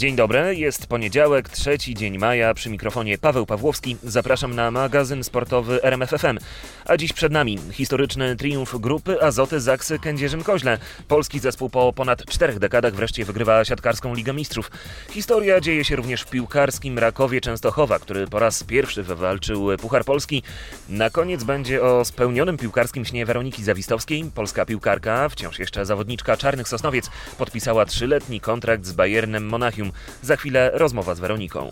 Dzień 0.00 0.16
dobry, 0.16 0.56
jest 0.56 0.86
poniedziałek, 0.86 1.48
trzeci 1.48 1.94
dzień 1.94 2.18
maja, 2.18 2.54
przy 2.54 2.70
mikrofonie 2.70 3.18
Paweł 3.18 3.46
Pawłowski. 3.46 3.96
Zapraszam 4.02 4.54
na 4.54 4.70
magazyn 4.70 5.24
sportowy 5.24 5.82
RMFFM. 5.82 6.38
A 6.86 6.96
dziś 6.96 7.12
przed 7.12 7.32
nami 7.32 7.58
historyczny 7.72 8.36
triumf 8.36 8.78
grupy 8.78 9.22
Azoty 9.22 9.60
Zaksy 9.60 9.98
Kędzierzyn-Koźle. 9.98 10.78
Polski 11.08 11.38
zespół 11.38 11.70
po 11.70 11.92
ponad 11.92 12.24
czterech 12.24 12.58
dekadach 12.58 12.94
wreszcie 12.94 13.24
wygrywa 13.24 13.64
siatkarską 13.64 14.14
Ligę 14.14 14.32
Mistrzów. 14.32 14.70
Historia 15.10 15.60
dzieje 15.60 15.84
się 15.84 15.96
również 15.96 16.22
w 16.22 16.30
piłkarskim 16.30 16.98
Rakowie 16.98 17.40
Częstochowa, 17.40 17.98
który 17.98 18.26
po 18.26 18.38
raz 18.38 18.64
pierwszy 18.64 19.02
wywalczył 19.02 19.68
Puchar 19.78 20.04
Polski. 20.04 20.42
Na 20.88 21.10
koniec 21.10 21.44
będzie 21.44 21.82
o 21.82 22.04
spełnionym 22.04 22.56
piłkarskim 22.56 23.04
śnie 23.04 23.26
Weroniki 23.26 23.64
Zawistowskiej. 23.64 24.30
Polska 24.34 24.66
piłkarka, 24.66 25.28
wciąż 25.28 25.58
jeszcze 25.58 25.86
zawodniczka 25.86 26.36
Czarnych 26.36 26.68
Sosnowiec, 26.68 27.10
podpisała 27.38 27.86
trzyletni 27.86 28.40
kontrakt 28.40 28.86
z 28.86 28.92
Bayernem 28.92 29.46
Monachium. 29.46 29.89
Za 30.22 30.36
chwilę 30.36 30.70
rozmowa 30.74 31.14
z 31.14 31.20
Weroniką. 31.20 31.70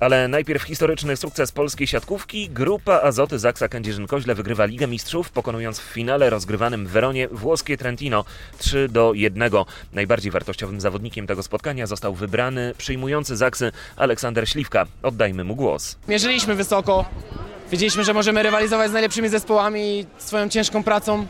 Ale 0.00 0.28
najpierw 0.28 0.62
historyczny 0.62 1.16
sukces 1.16 1.52
polskiej 1.52 1.86
siatkówki. 1.86 2.48
Grupa 2.48 3.00
Azoty 3.00 3.38
Zaksa 3.38 3.66
Kędzierzyn-Koźle 3.66 4.34
wygrywa 4.34 4.64
Ligę 4.64 4.86
Mistrzów, 4.86 5.30
pokonując 5.30 5.80
w 5.80 5.82
finale 5.82 6.30
rozgrywanym 6.30 6.86
w 6.86 6.90
Weronie 6.90 7.28
włoskie 7.28 7.76
Trentino 7.76 8.24
3 8.58 8.88
do 8.88 9.12
1. 9.14 9.52
Najbardziej 9.92 10.32
wartościowym 10.32 10.80
zawodnikiem 10.80 11.26
tego 11.26 11.42
spotkania 11.42 11.86
został 11.86 12.14
wybrany 12.14 12.74
przyjmujący 12.78 13.36
Zaksy 13.36 13.72
Aleksander 13.96 14.48
Śliwka. 14.48 14.86
Oddajmy 15.02 15.44
mu 15.44 15.56
głos. 15.56 15.98
Mierzyliśmy 16.08 16.54
wysoko. 16.54 17.04
Wiedzieliśmy, 17.70 18.04
że 18.04 18.14
możemy 18.14 18.42
rywalizować 18.42 18.90
z 18.90 18.92
najlepszymi 18.92 19.28
zespołami 19.28 20.06
swoją 20.18 20.48
ciężką 20.48 20.82
pracą 20.82 21.26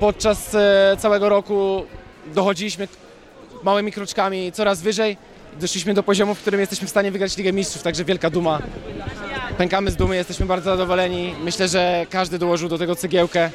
podczas 0.00 0.54
e, 0.54 0.96
całego 0.98 1.28
roku 1.28 1.86
dochodziliśmy 2.34 2.88
małymi 3.62 3.92
kroczkami 3.92 4.52
coraz 4.52 4.82
wyżej. 4.82 5.16
Doszliśmy 5.60 5.94
do 5.94 6.02
poziomu, 6.02 6.34
w 6.34 6.40
którym 6.40 6.60
jesteśmy 6.60 6.86
w 6.86 6.90
stanie 6.90 7.10
wygrać 7.10 7.36
Ligę 7.36 7.52
Mistrzów, 7.52 7.82
także 7.82 8.04
wielka 8.04 8.30
duma. 8.30 8.62
Pękamy 9.58 9.90
z 9.90 9.96
dumy, 9.96 10.16
jesteśmy 10.16 10.46
bardzo 10.46 10.70
zadowoleni. 10.70 11.34
Myślę, 11.44 11.68
że 11.68 12.06
każdy 12.10 12.38
dołożył 12.38 12.68
do 12.68 12.78
tego 12.78 12.96
cegiełkę. 12.96 13.50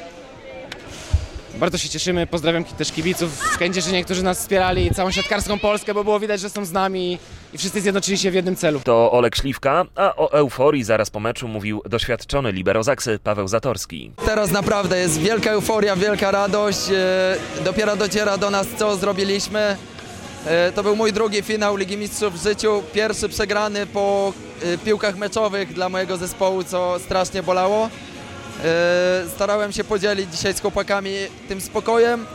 Bardzo 1.54 1.78
się 1.78 1.88
cieszymy, 1.88 2.26
pozdrawiam 2.26 2.64
też 2.64 2.92
kibiców 2.92 3.30
w 3.38 3.58
Kędzierzynie, 3.58 4.04
którzy 4.04 4.22
nas 4.22 4.38
wspierali, 4.38 4.90
całą 4.94 5.10
siatkarską 5.10 5.58
Polskę, 5.58 5.94
bo 5.94 6.04
było 6.04 6.20
widać, 6.20 6.40
że 6.40 6.50
są 6.50 6.64
z 6.64 6.72
nami 6.72 7.18
i 7.54 7.58
wszyscy 7.58 7.80
zjednoczyli 7.80 8.18
się 8.18 8.30
w 8.30 8.34
jednym 8.34 8.56
celu. 8.56 8.80
To 8.84 9.12
Olek 9.12 9.36
Śliwka, 9.36 9.84
a 9.96 10.16
o 10.16 10.32
euforii 10.32 10.84
zaraz 10.84 11.10
po 11.10 11.20
meczu 11.20 11.48
mówił 11.48 11.82
doświadczony 11.88 12.52
libero 12.52 12.82
Zaksy 12.82 13.18
Paweł 13.24 13.48
Zatorski. 13.48 14.12
Teraz 14.24 14.50
naprawdę 14.50 14.98
jest 14.98 15.18
wielka 15.20 15.50
euforia, 15.50 15.96
wielka 15.96 16.30
radość. 16.30 16.78
e, 16.90 17.36
Dopiero 17.64 17.96
dociera 17.96 18.38
do 18.38 18.50
nas, 18.50 18.66
co 18.78 18.96
zrobiliśmy. 18.96 19.76
E, 20.46 20.72
To 20.72 20.82
był 20.82 20.96
mój 20.96 21.12
drugi 21.12 21.42
finał 21.42 21.76
Ligi 21.76 21.96
Mistrzów 21.96 22.40
w 22.40 22.42
życiu. 22.42 22.82
Pierwszy 22.92 23.28
przegrany 23.28 23.86
po 23.86 24.32
e, 24.62 24.78
piłkach 24.78 25.16
meczowych 25.16 25.72
dla 25.72 25.88
mojego 25.88 26.16
zespołu, 26.16 26.64
co 26.64 26.98
strasznie 26.98 27.42
bolało. 27.42 27.88
E, 28.64 29.24
Starałem 29.34 29.72
się 29.72 29.84
podzielić 29.84 30.30
dzisiaj 30.30 30.54
z 30.54 30.60
chłopakami 30.60 31.12
tym 31.48 31.60
spokojem 31.60 32.26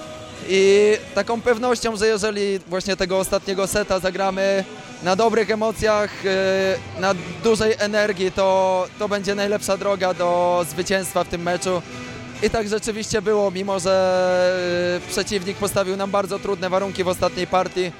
i 0.50 0.94
taką 1.16 1.42
pewnością, 1.42 1.96
że 1.96 2.08
jeżeli 2.08 2.60
właśnie 2.60 2.96
tego 2.96 3.20
ostatniego 3.20 3.68
seta 3.68 4.00
zagramy 4.00 4.64
na 5.04 5.16
dobrych 5.16 5.52
emocjach, 5.52 6.26
e, 6.26 7.00
na 7.02 7.14
dużej 7.44 7.76
energii, 7.80 8.32
to, 8.32 8.88
to 9.00 9.10
będzie 9.10 9.36
najlepsza 9.36 9.78
droga 9.78 10.14
do 10.14 10.66
zwycięstwa 10.70 11.24
w 11.24 11.28
tym 11.28 11.42
meczu. 11.42 11.82
I 12.44 12.50
tak 12.50 12.70
rzeczywiście 12.70 13.22
było, 13.22 13.52
mimo 13.52 13.80
że 13.80 15.00
e, 15.08 15.10
przeciwnik 15.12 15.58
postawił 15.58 15.98
nam 15.98 16.12
bardzo 16.12 16.40
trudne 16.40 16.70
warunki 16.70 17.04
w 17.04 17.08
ostatniej 17.08 17.48
partii. 17.48 17.92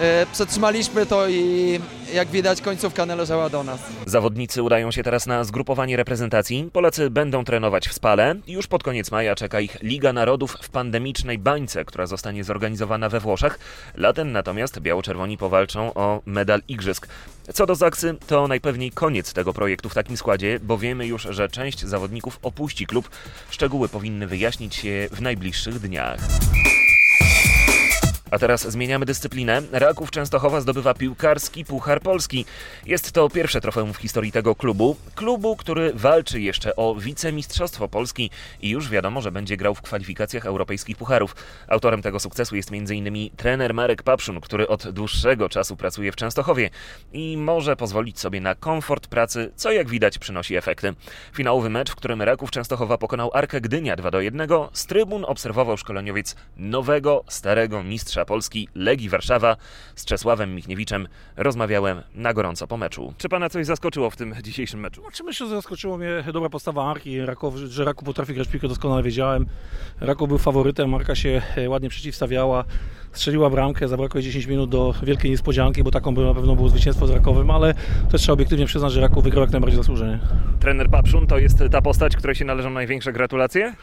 E, 0.00 0.26
Przetrzymaliśmy 0.32 1.06
to 1.06 1.28
i 1.28 1.80
jak 2.14 2.28
widać 2.28 2.60
końcówka 2.60 3.06
należała 3.06 3.50
do 3.50 3.64
nas. 3.64 3.80
Zawodnicy 4.06 4.62
udają 4.62 4.90
się 4.90 5.02
teraz 5.02 5.26
na 5.26 5.44
zgrupowanie 5.44 5.96
reprezentacji. 5.96 6.68
Polacy 6.72 7.10
będą 7.10 7.44
trenować 7.44 7.88
w 7.88 7.92
Spale. 7.92 8.34
Już 8.46 8.66
pod 8.66 8.82
koniec 8.82 9.10
maja 9.10 9.34
czeka 9.34 9.60
ich 9.60 9.82
Liga 9.82 10.12
Narodów 10.12 10.56
w 10.62 10.68
pandemicznej 10.68 11.38
bańce, 11.38 11.84
która 11.84 12.06
zostanie 12.06 12.44
zorganizowana 12.44 13.08
we 13.08 13.20
Włoszech. 13.20 13.58
Latem 13.94 14.32
natomiast 14.32 14.80
biało-czerwoni 14.80 15.38
powalczą 15.38 15.94
o 15.94 16.22
medal 16.26 16.62
igrzysk. 16.68 17.08
Co 17.54 17.66
do 17.66 17.74
Zaksy, 17.74 18.14
to 18.26 18.48
najpewniej 18.48 18.90
koniec 18.90 19.32
tego 19.32 19.52
projektu 19.52 19.88
w 19.88 19.94
takim 19.94 20.16
składzie, 20.16 20.60
bo 20.62 20.78
wiemy 20.78 21.06
już, 21.06 21.22
że 21.30 21.48
część 21.48 21.80
zawodników 21.80 22.38
opuści 22.42 22.86
klub. 22.86 23.10
Szczegóły 23.50 23.88
powinny 23.88 24.26
wyjaśnić 24.26 24.74
się 24.74 25.08
w 25.12 25.20
najbliższych 25.22 25.78
dniach. 25.78 26.20
A 28.34 28.38
teraz 28.38 28.70
zmieniamy 28.70 29.06
dyscyplinę. 29.06 29.62
Raków 29.72 30.10
Częstochowa 30.10 30.60
zdobywa 30.60 30.94
piłkarski 30.94 31.64
Puchar 31.64 32.00
Polski. 32.00 32.44
Jest 32.86 33.12
to 33.12 33.28
pierwsze 33.28 33.60
trofeum 33.60 33.92
w 33.92 33.96
historii 33.96 34.32
tego 34.32 34.54
klubu. 34.54 34.96
Klubu, 35.14 35.56
który 35.56 35.92
walczy 35.92 36.40
jeszcze 36.40 36.76
o 36.76 36.94
wicemistrzostwo 36.94 37.88
Polski 37.88 38.30
i 38.62 38.70
już 38.70 38.88
wiadomo, 38.88 39.20
że 39.20 39.32
będzie 39.32 39.56
grał 39.56 39.74
w 39.74 39.82
kwalifikacjach 39.82 40.46
europejskich 40.46 40.96
pucharów. 40.96 41.36
Autorem 41.68 42.02
tego 42.02 42.20
sukcesu 42.20 42.56
jest 42.56 42.70
m.in. 42.72 43.30
trener 43.36 43.74
Marek 43.74 44.02
Papszun, 44.02 44.40
który 44.40 44.68
od 44.68 44.90
dłuższego 44.90 45.48
czasu 45.48 45.76
pracuje 45.76 46.12
w 46.12 46.16
Częstochowie 46.16 46.70
i 47.12 47.36
może 47.36 47.76
pozwolić 47.76 48.20
sobie 48.20 48.40
na 48.40 48.54
komfort 48.54 49.06
pracy, 49.06 49.52
co 49.56 49.72
jak 49.72 49.88
widać 49.88 50.18
przynosi 50.18 50.56
efekty. 50.56 50.94
Finałowy 51.32 51.70
mecz, 51.70 51.90
w 51.90 51.96
którym 51.96 52.22
Raków 52.22 52.50
Częstochowa 52.50 52.98
pokonał 52.98 53.30
Arkę 53.34 53.60
Gdynia 53.60 53.96
2 53.96 54.10
do 54.10 54.20
1, 54.20 54.48
z 54.72 54.86
trybun 54.86 55.24
obserwował 55.24 55.76
szkoleniowiec 55.76 56.36
nowego, 56.56 57.24
starego 57.28 57.82
mistrza 57.82 58.23
Polski 58.24 58.68
Legii 58.74 59.08
Warszawa 59.08 59.56
z 59.94 60.04
Czesławem 60.04 60.54
Michniewiczem. 60.54 61.08
Rozmawiałem 61.36 62.02
na 62.14 62.34
gorąco 62.34 62.66
po 62.66 62.76
meczu. 62.76 63.14
Czy 63.18 63.28
pana 63.28 63.48
coś 63.48 63.66
zaskoczyło 63.66 64.10
w 64.10 64.16
tym 64.16 64.34
dzisiejszym 64.42 64.80
meczu? 64.80 65.00
Znaczy 65.00 65.24
myślę, 65.24 65.46
że 65.46 65.54
zaskoczyło 65.54 65.98
mnie 65.98 66.24
dobra 66.32 66.48
postawa 66.50 66.84
Marki. 66.84 67.20
Rakow, 67.20 67.54
że 67.56 67.84
Raku 67.84 68.04
potrafi 68.04 68.34
grać 68.34 68.48
piłkę 68.48 68.68
doskonale 68.68 69.02
wiedziałem. 69.02 69.46
Raków 70.00 70.28
był 70.28 70.38
faworytem, 70.38 70.90
Marka 70.90 71.14
się 71.14 71.42
e, 71.56 71.68
ładnie 71.68 71.88
przeciwstawiała, 71.88 72.64
strzeliła 73.12 73.50
bramkę, 73.50 73.88
zabrakło 73.88 74.20
jej 74.20 74.24
10 74.24 74.46
minut 74.46 74.70
do 74.70 74.94
wielkiej 75.02 75.30
niespodzianki, 75.30 75.82
bo 75.82 75.90
taką 75.90 76.14
by 76.14 76.24
na 76.24 76.34
pewno 76.34 76.56
było 76.56 76.68
zwycięstwo 76.68 77.06
z 77.06 77.10
Rakowem, 77.10 77.50
ale 77.50 77.74
też 78.10 78.22
trzeba 78.22 78.32
obiektywnie 78.34 78.66
przyznać, 78.66 78.92
że 78.92 79.00
Raków 79.00 79.24
wygrał 79.24 79.42
jak 79.42 79.52
najbardziej 79.52 79.76
zasłużenie. 79.76 80.18
Trener 80.60 80.90
Papszun 80.90 81.26
to 81.26 81.38
jest 81.38 81.58
ta 81.72 81.82
postać, 81.82 82.16
której 82.16 82.36
się 82.36 82.44
należą 82.44 82.70
największe 82.70 83.12
gratulacje? 83.12 83.74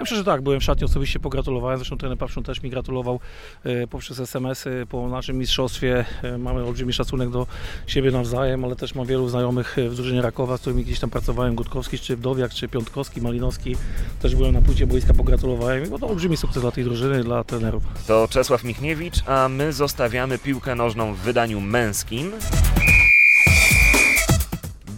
Ja 0.00 0.04
myślę, 0.04 0.16
że 0.16 0.24
tak, 0.24 0.42
byłem 0.42 0.60
w 0.60 0.64
szatni, 0.64 0.84
osobiście 0.84 1.20
pogratulowałem, 1.20 1.78
zresztą 1.78 1.96
trener 1.96 2.18
Papszun 2.18 2.42
też 2.42 2.62
mi 2.62 2.70
gratulował 2.70 3.20
e, 3.64 3.86
poprzez 3.86 4.20
SMS-y 4.20 4.86
po 4.88 5.08
naszym 5.08 5.38
mistrzostwie. 5.38 6.04
E, 6.22 6.38
Mamy 6.38 6.64
olbrzymi 6.64 6.92
szacunek 6.92 7.30
do 7.30 7.46
siebie 7.86 8.10
nawzajem, 8.10 8.64
ale 8.64 8.76
też 8.76 8.94
mam 8.94 9.06
wielu 9.06 9.28
znajomych 9.28 9.78
e, 9.78 9.88
w 9.88 9.94
drużynie 9.94 10.22
Rakowa, 10.22 10.56
z 10.56 10.60
którymi 10.60 10.84
gdzieś 10.84 11.00
tam 11.00 11.10
pracowałem, 11.10 11.54
Gutkowski, 11.54 11.98
czy 11.98 12.16
Wdowiak, 12.16 12.54
czy 12.54 12.68
Piątkowski, 12.68 13.20
Malinowski. 13.20 13.76
Też 14.22 14.36
byłem 14.36 14.52
na 14.52 14.62
płycie 14.62 14.86
boiska, 14.86 15.14
pogratulowałem 15.14 15.90
bo 15.90 15.98
to 15.98 16.08
olbrzymi 16.08 16.36
sukces 16.36 16.62
dla 16.62 16.70
tej 16.70 16.84
drużyny, 16.84 17.24
dla 17.24 17.44
trenerów. 17.44 17.82
To 18.06 18.28
Czesław 18.30 18.64
Michniewicz, 18.64 19.22
a 19.26 19.48
my 19.48 19.72
zostawiamy 19.72 20.38
piłkę 20.38 20.74
nożną 20.74 21.14
w 21.14 21.18
wydaniu 21.18 21.60
męskim. 21.60 22.32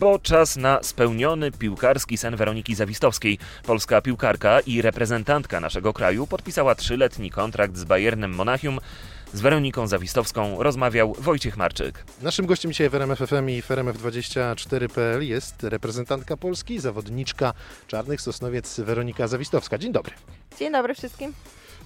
Bo 0.02 0.18
czas 0.18 0.56
na 0.56 0.82
spełniony 0.82 1.50
piłkarski 1.50 2.18
sen 2.18 2.36
Weroniki 2.36 2.74
Zawistowskiej. 2.74 3.38
Polska 3.66 4.00
piłkarka 4.00 4.60
i 4.60 4.82
reprezentantka 4.82 5.60
naszego 5.60 5.92
kraju 5.92 6.26
podpisała 6.26 6.74
trzyletni 6.74 7.30
kontrakt 7.30 7.76
z 7.76 7.84
Bayernem 7.84 8.34
Monachium. 8.34 8.78
Z 9.32 9.40
Weroniką 9.40 9.86
Zawistowską 9.86 10.62
rozmawiał 10.62 11.14
Wojciech 11.18 11.56
Marczyk. 11.56 12.04
Naszym 12.22 12.46
gościem 12.46 12.72
dzisiaj 12.72 12.88
w 12.88 12.94
RMF 12.94 13.18
FM 13.18 13.48
i 13.48 13.62
w 13.62 13.68
RMF24.pl 13.68 15.28
jest 15.28 15.62
reprezentantka 15.62 16.36
Polski, 16.36 16.78
zawodniczka 16.78 17.54
Czarnych 17.86 18.20
Sosnowiec 18.20 18.80
Weronika 18.80 19.26
Zawistowska. 19.26 19.78
Dzień 19.78 19.92
dobry. 19.92 20.14
Dzień 20.58 20.72
dobry 20.72 20.94
wszystkim. 20.94 21.32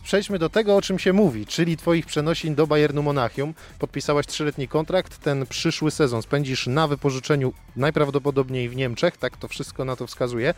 Przejdźmy 0.03 0.39
do 0.39 0.49
tego, 0.49 0.77
o 0.77 0.83
czym 0.83 0.99
się 0.99 1.13
mówi, 1.13 1.47
czyli 1.47 1.77
Twoich 1.77 2.07
przenosin 2.07 2.55
do 2.55 2.67
Bayernu 2.67 3.03
Monachium. 3.03 3.55
Podpisałaś 3.79 4.27
trzyletni 4.27 4.69
kontrakt, 4.69 5.19
ten 5.19 5.47
przyszły 5.47 5.91
sezon 5.91 6.23
spędzisz 6.23 6.67
na 6.67 6.89
wypożyczeniu 6.89 7.53
najprawdopodobniej 7.77 8.69
w 8.69 8.77
Niemczech, 8.77 9.17
tak 9.17 9.37
to 9.37 9.49
wszystko 9.49 9.85
na 9.85 9.97
to 9.97 10.07
wskazuje. 10.07 10.55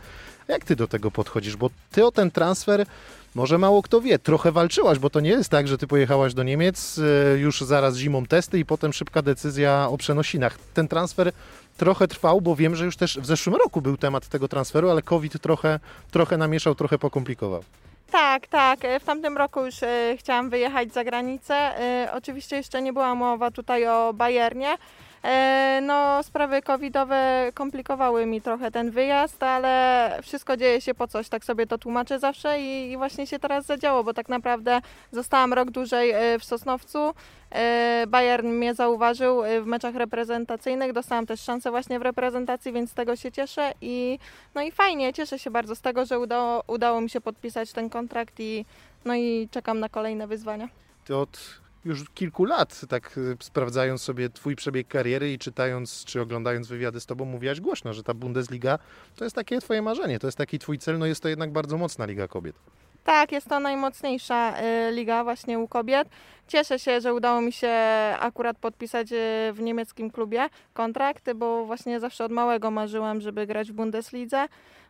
Jak 0.47 0.65
Ty 0.65 0.75
do 0.75 0.87
tego 0.87 1.11
podchodzisz? 1.11 1.55
Bo 1.55 1.69
Ty 1.91 2.05
o 2.05 2.11
ten 2.11 2.31
transfer 2.31 2.85
może 3.35 3.57
mało 3.57 3.81
kto 3.81 4.01
wie, 4.01 4.19
trochę 4.19 4.51
walczyłaś, 4.51 4.99
bo 4.99 5.09
to 5.09 5.19
nie 5.19 5.29
jest 5.29 5.49
tak, 5.49 5.67
że 5.67 5.77
Ty 5.77 5.87
pojechałaś 5.87 6.33
do 6.33 6.43
Niemiec, 6.43 6.99
e, 7.33 7.37
już 7.37 7.61
zaraz 7.61 7.95
zimą 7.95 8.25
testy 8.25 8.59
i 8.59 8.65
potem 8.65 8.93
szybka 8.93 9.21
decyzja 9.21 9.87
o 9.89 9.97
przenosinach. 9.97 10.57
Ten 10.73 10.87
transfer 10.87 11.31
trochę 11.77 12.07
trwał, 12.07 12.41
bo 12.41 12.55
wiem, 12.55 12.75
że 12.75 12.85
już 12.85 12.95
też 12.95 13.19
w 13.19 13.25
zeszłym 13.25 13.55
roku 13.55 13.81
był 13.81 13.97
temat 13.97 14.27
tego 14.27 14.47
transferu, 14.47 14.89
ale 14.89 15.01
COVID 15.01 15.41
trochę, 15.41 15.79
trochę 16.11 16.37
namieszał, 16.37 16.75
trochę 16.75 16.97
pokomplikował. 16.97 17.63
Tak, 18.11 18.47
tak. 18.47 18.85
e, 18.85 18.99
W 18.99 19.03
tamtym 19.03 19.37
roku 19.37 19.65
już 19.65 19.83
e, 19.83 20.15
chciałam 20.17 20.49
wyjechać 20.49 20.93
za 20.93 21.03
granicę. 21.03 21.55
E, 21.55 22.09
Oczywiście 22.13 22.55
jeszcze 22.55 22.81
nie 22.81 22.93
była 22.93 23.15
mowa 23.15 23.51
tutaj 23.51 23.87
o 23.87 24.13
Bayernie. 24.13 24.77
E, 25.23 25.79
No, 25.81 26.23
sprawy 26.23 26.61
covidowe 26.61 27.51
komplikowały 27.53 28.25
mi 28.25 28.41
trochę 28.41 28.71
ten 28.71 28.91
wyjazd, 28.91 29.43
ale 29.43 30.19
wszystko 30.23 30.57
dzieje 30.57 30.81
się 30.81 30.93
po 30.93 31.07
coś, 31.07 31.29
tak 31.29 31.45
sobie 31.45 31.67
to 31.67 31.77
tłumaczę 31.77 32.19
zawsze 32.19 32.61
i, 32.61 32.91
i 32.91 32.97
właśnie 32.97 33.27
się 33.27 33.39
teraz 33.39 33.65
zadziało, 33.65 34.03
bo 34.03 34.13
tak 34.13 34.29
naprawdę 34.29 34.81
zostałam 35.11 35.53
rok 35.53 35.71
dłużej 35.71 36.11
e, 36.11 36.39
w 36.39 36.43
Sosnowcu. 36.43 37.13
E, 37.51 38.05
Bayern 38.07 38.47
mnie 38.47 38.73
zauważył 38.73 39.43
w 39.61 39.65
meczach 39.65 39.95
reprezentacyjnych, 39.95 40.93
dostałam 40.93 41.25
też 41.25 41.41
szansę 41.41 41.71
właśnie 41.71 41.99
w 41.99 42.01
reprezentacji, 42.01 42.71
więc 42.73 42.91
z 42.91 42.93
tego 42.93 43.15
się 43.15 43.31
cieszę 43.31 43.73
i 43.81 44.19
no 44.55 44.61
i 44.61 44.71
fajnie, 44.71 45.13
cieszę 45.13 45.39
się 45.39 45.51
bardzo 45.51 45.75
z 45.75 45.81
tego, 45.81 46.05
że 46.05 46.19
udało, 46.19 46.63
udało 46.67 47.01
mi 47.01 47.09
się 47.09 47.21
podpisać 47.21 47.71
ten 47.73 47.89
kontrakt 47.89 48.39
i 48.39 48.65
no 49.05 49.15
i 49.15 49.47
czekam 49.51 49.79
na 49.79 49.89
kolejne 49.89 50.27
wyzwania. 50.27 50.67
Ty 51.05 51.15
od 51.15 51.59
już 51.85 52.09
kilku 52.09 52.45
lat, 52.45 52.81
tak 52.89 53.17
y, 53.17 53.37
sprawdzając 53.39 54.01
sobie 54.01 54.29
twój 54.29 54.55
przebieg 54.55 54.87
kariery 54.87 55.33
i 55.33 55.39
czytając 55.39 56.05
czy 56.05 56.21
oglądając 56.21 56.67
wywiady 56.67 56.99
z 56.99 57.05
tobą, 57.05 57.25
mówiłaś 57.25 57.61
głośno, 57.61 57.93
że 57.93 58.03
ta 58.03 58.13
Bundesliga 58.13 58.79
to 59.15 59.23
jest 59.23 59.35
takie 59.35 59.61
twoje 59.61 59.81
marzenie, 59.81 60.19
to 60.19 60.27
jest 60.27 60.37
taki 60.37 60.59
twój 60.59 60.79
cel, 60.79 60.97
no 60.99 61.05
jest 61.05 61.23
to 61.23 61.29
jednak 61.29 61.51
bardzo 61.51 61.77
mocna 61.77 62.05
liga 62.05 62.27
kobiet. 62.27 62.55
Tak, 63.03 63.31
jest 63.31 63.49
to 63.49 63.59
najmocniejsza 63.59 64.53
y, 64.61 64.91
liga 64.91 65.23
właśnie 65.23 65.59
u 65.59 65.67
kobiet. 65.67 66.09
Cieszę 66.47 66.79
się, 66.79 67.01
że 67.01 67.13
udało 67.13 67.41
mi 67.41 67.51
się 67.51 67.71
akurat 68.19 68.57
podpisać 68.57 69.11
y, 69.11 69.15
w 69.53 69.61
niemieckim 69.61 70.11
klubie 70.11 70.49
kontrakt, 70.73 71.33
bo 71.33 71.65
właśnie 71.65 71.99
zawsze 71.99 72.25
od 72.25 72.31
małego 72.31 72.71
marzyłam, 72.71 73.21
żeby 73.21 73.47
grać 73.47 73.71
w 73.71 73.73
Bundeslidze. 73.73 74.45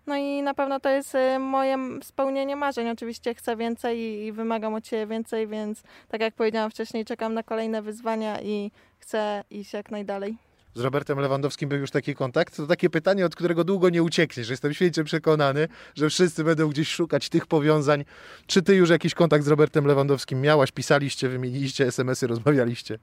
No 0.07 0.15
i 0.15 0.41
na 0.41 0.53
pewno 0.53 0.79
to 0.79 0.89
jest 0.89 1.15
y, 1.15 1.39
moje 1.39 1.77
spełnienie 2.03 2.55
marzeń. 2.55 2.89
Oczywiście 2.89 3.33
chcę 3.33 3.55
więcej 3.55 3.99
i 3.99 4.31
wymagam 4.31 4.73
od 4.73 4.83
Ciebie 4.83 5.07
więcej, 5.07 5.47
więc 5.47 5.83
tak 6.09 6.21
jak 6.21 6.33
powiedziałam 6.33 6.71
wcześniej, 6.71 7.05
czekam 7.05 7.33
na 7.33 7.43
kolejne 7.43 7.81
wyzwania 7.81 8.41
i 8.41 8.71
chcę 8.99 9.43
iść 9.49 9.73
jak 9.73 9.91
najdalej. 9.91 10.48
Z 10.75 10.81
Robertem 10.81 11.19
Lewandowskim 11.19 11.69
był 11.69 11.79
już 11.79 11.91
taki 11.91 12.15
kontakt? 12.15 12.55
To 12.57 12.67
takie 12.67 12.89
pytanie, 12.89 13.25
od 13.25 13.35
którego 13.35 13.63
długo 13.63 13.89
nie 13.89 14.03
uciekniesz. 14.03 14.49
Jestem 14.49 14.73
święcie 14.73 15.03
przekonany, 15.03 15.67
że 15.95 16.09
wszyscy 16.09 16.43
będą 16.43 16.69
gdzieś 16.69 16.89
szukać 16.89 17.29
tych 17.29 17.47
powiązań. 17.47 18.05
Czy 18.47 18.61
ty 18.61 18.75
już 18.75 18.89
jakiś 18.89 19.13
kontakt 19.13 19.45
z 19.45 19.47
Robertem 19.47 19.85
Lewandowskim 19.85 20.41
miałaś? 20.41 20.71
Pisaliście, 20.71 21.29
wymieniliście 21.29 21.87
SMS-y, 21.87 22.27
rozmawialiście? 22.27 22.99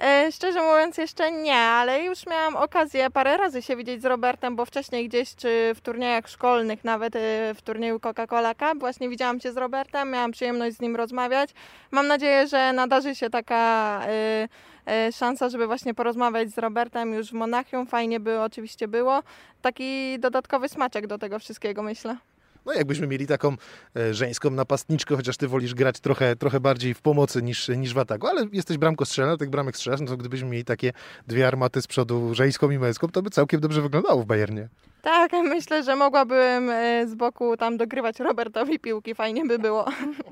E, 0.00 0.32
szczerze 0.32 0.62
mówiąc 0.62 0.98
jeszcze 0.98 1.32
nie, 1.32 1.58
ale 1.58 2.02
już 2.04 2.26
miałam 2.26 2.56
okazję 2.56 3.10
parę 3.10 3.36
razy 3.36 3.62
się 3.62 3.76
widzieć 3.76 4.02
z 4.02 4.04
Robertem, 4.04 4.56
bo 4.56 4.64
wcześniej 4.64 5.08
gdzieś 5.08 5.34
czy 5.34 5.72
w 5.74 5.80
turniejach 5.80 6.28
szkolnych, 6.28 6.84
nawet 6.84 7.16
e, 7.16 7.54
w 7.54 7.62
turnieju 7.62 7.98
Coca-Cola 7.98 8.54
Cup, 8.54 8.80
właśnie 8.80 9.08
widziałam 9.08 9.40
się 9.40 9.52
z 9.52 9.56
Robertem, 9.56 10.10
miałam 10.10 10.32
przyjemność 10.32 10.76
z 10.76 10.80
nim 10.80 10.96
rozmawiać. 10.96 11.50
Mam 11.90 12.06
nadzieję, 12.06 12.46
że 12.46 12.72
nadarzy 12.72 13.14
się 13.14 13.30
taka 13.30 14.00
e, 14.06 14.48
e, 14.86 15.12
szansa, 15.12 15.48
żeby 15.48 15.66
właśnie 15.66 15.94
porozmawiać 15.94 16.50
z 16.50 16.58
Robertem 16.58 17.14
już 17.14 17.30
w 17.30 17.32
Monachium. 17.32 17.86
Fajnie 17.86 18.20
by 18.20 18.40
oczywiście 18.40 18.88
było. 18.88 19.22
Taki 19.62 20.18
dodatkowy 20.18 20.68
smaczek 20.68 21.06
do 21.06 21.18
tego 21.18 21.38
wszystkiego, 21.38 21.82
myślę. 21.82 22.16
No 22.68 22.74
jakbyśmy 22.74 23.06
mieli 23.06 23.26
taką 23.26 23.56
e, 23.96 24.14
żeńską 24.14 24.50
napastniczkę, 24.50 25.16
chociaż 25.16 25.36
ty 25.36 25.48
wolisz 25.48 25.74
grać 25.74 26.00
trochę, 26.00 26.36
trochę 26.36 26.60
bardziej 26.60 26.94
w 26.94 27.00
pomocy 27.00 27.42
niż, 27.42 27.68
niż 27.68 27.94
w 27.94 27.98
ataku, 27.98 28.26
ale 28.26 28.46
jesteś 28.52 28.78
bramkostrzelna, 28.78 29.36
tych 29.36 29.50
bramek 29.50 29.76
strzelasz, 29.76 30.00
no 30.00 30.06
to 30.06 30.16
gdybyśmy 30.16 30.48
mieli 30.48 30.64
takie 30.64 30.92
dwie 31.26 31.46
armaty 31.46 31.82
z 31.82 31.86
przodu, 31.86 32.34
żeńską 32.34 32.70
i 32.70 32.78
męską, 32.78 33.08
to 33.08 33.22
by 33.22 33.30
całkiem 33.30 33.60
dobrze 33.60 33.82
wyglądało 33.82 34.22
w 34.22 34.26
Bayernie. 34.26 34.68
Tak, 35.02 35.32
myślę, 35.32 35.82
że 35.82 35.96
mogłabym 35.96 36.70
e, 36.70 37.06
z 37.08 37.14
boku 37.14 37.56
tam 37.56 37.76
dogrywać 37.76 38.20
Robertowi 38.20 38.78
piłki, 38.78 39.14
fajnie 39.14 39.44
by 39.44 39.58
było. 39.58 39.84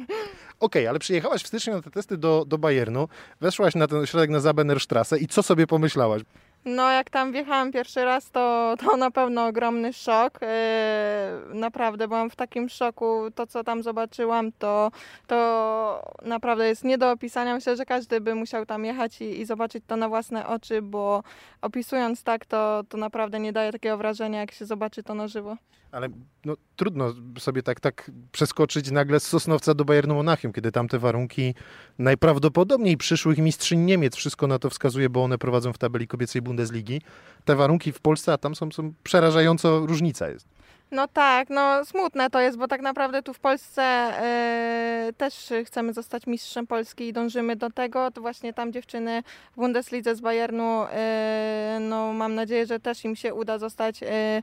Okej, 0.61 0.87
ale 0.87 0.99
przyjechałaś 0.99 1.43
w 1.43 1.47
styczniu 1.47 1.75
na 1.75 1.82
te 1.82 1.91
testy 1.91 2.17
do, 2.17 2.44
do 2.47 2.59
Bayernu, 2.59 3.09
weszłaś 3.41 3.75
na 3.75 3.87
ten 3.87 3.99
ośrodek 3.99 4.31
na 4.31 4.41
Zabenerstrasse 4.41 5.19
i 5.19 5.27
co 5.27 5.43
sobie 5.43 5.67
pomyślałaś? 5.67 6.23
No, 6.67 6.91
jak 6.91 7.11
tam 7.11 7.33
wjechałam 7.33 7.73
pierwszy 7.73 8.05
raz, 8.05 8.31
to, 8.31 8.75
to 8.79 8.97
na 8.97 9.11
pewno 9.11 9.47
ogromny 9.47 9.93
szok. 9.93 10.39
Yy, 10.43 11.55
naprawdę 11.55 12.09
byłam 12.09 12.31
w 12.31 12.37
takim 12.37 12.69
szoku. 12.69 13.31
To, 13.35 13.47
co 13.47 13.65
tam 13.65 13.83
zobaczyłam, 13.83 14.53
to, 14.53 14.91
to 15.27 16.13
naprawdę 16.23 16.69
jest 16.69 16.85
nie 16.85 16.99
do 16.99 17.11
opisania. 17.11 17.55
Myślę, 17.55 17.77
że 17.77 17.85
każdy 17.85 18.21
by 18.21 18.35
musiał 18.35 18.67
tam 18.67 18.85
jechać 18.85 19.21
i, 19.21 19.41
i 19.41 19.45
zobaczyć 19.45 19.85
to 19.87 19.97
na 19.97 20.09
własne 20.09 20.47
oczy, 20.47 20.83
bo 20.83 21.23
opisując 21.63 22.23
tak, 22.23 22.47
to, 22.47 22.83
to 22.89 22.97
naprawdę 22.97 23.41
nie 23.41 23.53
daje 23.53 23.73
takiego 23.73 23.97
wrażenia, 23.97 24.41
jak 24.41 24.53
się 24.53 24.67
zobaczy 24.67 25.03
to 25.03 25.15
na 25.15 25.29
żywo. 25.29 25.57
Ale 25.93 26.09
no, 26.45 26.57
trudno 26.77 27.15
sobie 27.39 27.63
tak, 27.63 27.81
tak 27.81 28.11
przeskoczyć 28.33 28.91
nagle 28.91 29.21
z 29.21 29.27
Sosnowca 29.27 29.75
do 29.75 29.85
Bayernu 29.85 30.15
Monachium, 30.15 30.53
kiedy 30.53 30.73
tam 30.73 30.89
te 30.89 30.99
warunki 30.99 31.55
najprawdopodobniej 31.99 32.97
przyszłych 32.97 33.39
mistrzyń 33.39 33.81
Niemiec, 33.81 34.17
wszystko 34.17 34.47
na 34.47 34.59
to 34.59 34.71
wskazuje, 34.71 35.11
bo 35.11 35.25
one 35.25 35.39
prowadzą 35.39 35.73
w 35.73 35.79
tabeli 35.79 36.09
kobiecej 36.09 36.43
Bundesligi. 36.56 37.00
Te 37.44 37.56
warunki 37.56 37.93
w 37.93 38.00
Polsce, 38.00 38.32
a 38.32 38.38
tam 38.38 38.55
są, 38.55 38.73
są 38.73 38.93
przerażająco 39.03 39.87
różnica 39.87 40.29
jest. 40.29 40.49
No 40.91 41.09
tak, 41.09 41.50
no 41.50 41.85
smutne 41.85 42.31
to 42.31 42.41
jest, 42.41 42.59
bo 42.59 42.69
tak 42.69 42.81
naprawdę 42.81 43.23
tu 43.23 43.35
w 43.35 43.38
Polsce 43.38 43.83
e, 43.83 45.12
też 45.17 45.53
chcemy 45.65 45.93
zostać 45.93 46.27
mistrzem 46.27 46.67
Polski 46.67 47.09
i 47.09 47.12
dążymy 47.12 47.56
do 47.56 47.71
tego. 47.71 48.11
To 48.11 48.21
właśnie 48.21 48.53
tam 48.53 48.73
dziewczyny 48.73 49.23
w 49.53 49.56
Bundeslidze 49.56 50.15
z 50.15 50.21
Bayernu, 50.21 50.87
e, 50.93 51.79
no 51.81 52.12
mam 52.12 52.35
nadzieję, 52.35 52.67
że 52.67 52.81
też 52.81 53.05
im 53.05 53.17
się 53.17 53.35
uda 53.35 53.59
zostać 53.59 54.00
e, 54.03 54.43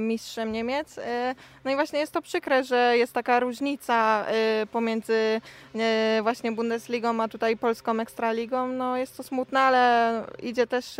mistrzem 0.00 0.52
Niemiec. 0.52 1.00
No 1.64 1.70
i 1.70 1.74
właśnie 1.74 1.98
jest 1.98 2.12
to 2.12 2.22
przykre, 2.22 2.64
że 2.64 2.98
jest 2.98 3.12
taka 3.12 3.40
różnica 3.40 4.26
pomiędzy 4.72 5.40
właśnie 6.22 6.52
Bundesligą 6.52 7.22
a 7.22 7.28
tutaj 7.28 7.56
polską 7.56 8.00
Ekstraligą. 8.00 8.68
No 8.68 8.96
jest 8.96 9.16
to 9.16 9.22
smutne, 9.22 9.60
ale 9.60 10.24
idzie 10.42 10.66
też 10.66 10.96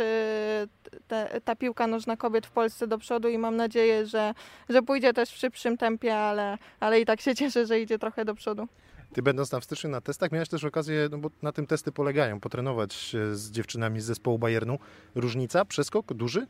te, 1.07 1.41
ta 1.45 1.55
piłka 1.55 1.87
nożna 1.87 2.17
kobiet 2.17 2.47
w 2.47 2.51
Polsce 2.51 2.87
do 2.87 2.97
przodu 2.97 3.29
i 3.29 3.37
mam 3.37 3.55
nadzieję, 3.55 4.05
że, 4.05 4.33
że 4.69 4.81
pójdzie 4.81 5.13
też 5.13 5.29
w 5.29 5.37
szybszym 5.37 5.77
tempie, 5.77 6.15
ale, 6.15 6.57
ale 6.79 6.99
i 6.99 7.05
tak 7.05 7.21
się 7.21 7.35
cieszę, 7.35 7.65
że 7.65 7.79
idzie 7.79 7.99
trochę 7.99 8.25
do 8.25 8.35
przodu. 8.35 8.67
Ty 9.13 9.21
będąc 9.21 9.49
w 9.49 9.63
styczniu 9.63 9.89
na 9.89 10.01
testach, 10.01 10.31
miałeś 10.31 10.49
też 10.49 10.63
okazję, 10.63 11.07
no 11.11 11.17
bo 11.17 11.29
na 11.41 11.51
tym 11.51 11.67
testy 11.67 11.91
polegają, 11.91 12.39
potrenować 12.39 13.15
z 13.33 13.51
dziewczynami 13.51 14.01
z 14.01 14.05
zespołu 14.05 14.39
Bayernu. 14.39 14.79
Różnica, 15.15 15.65
przeskok 15.65 16.13
duży? 16.13 16.47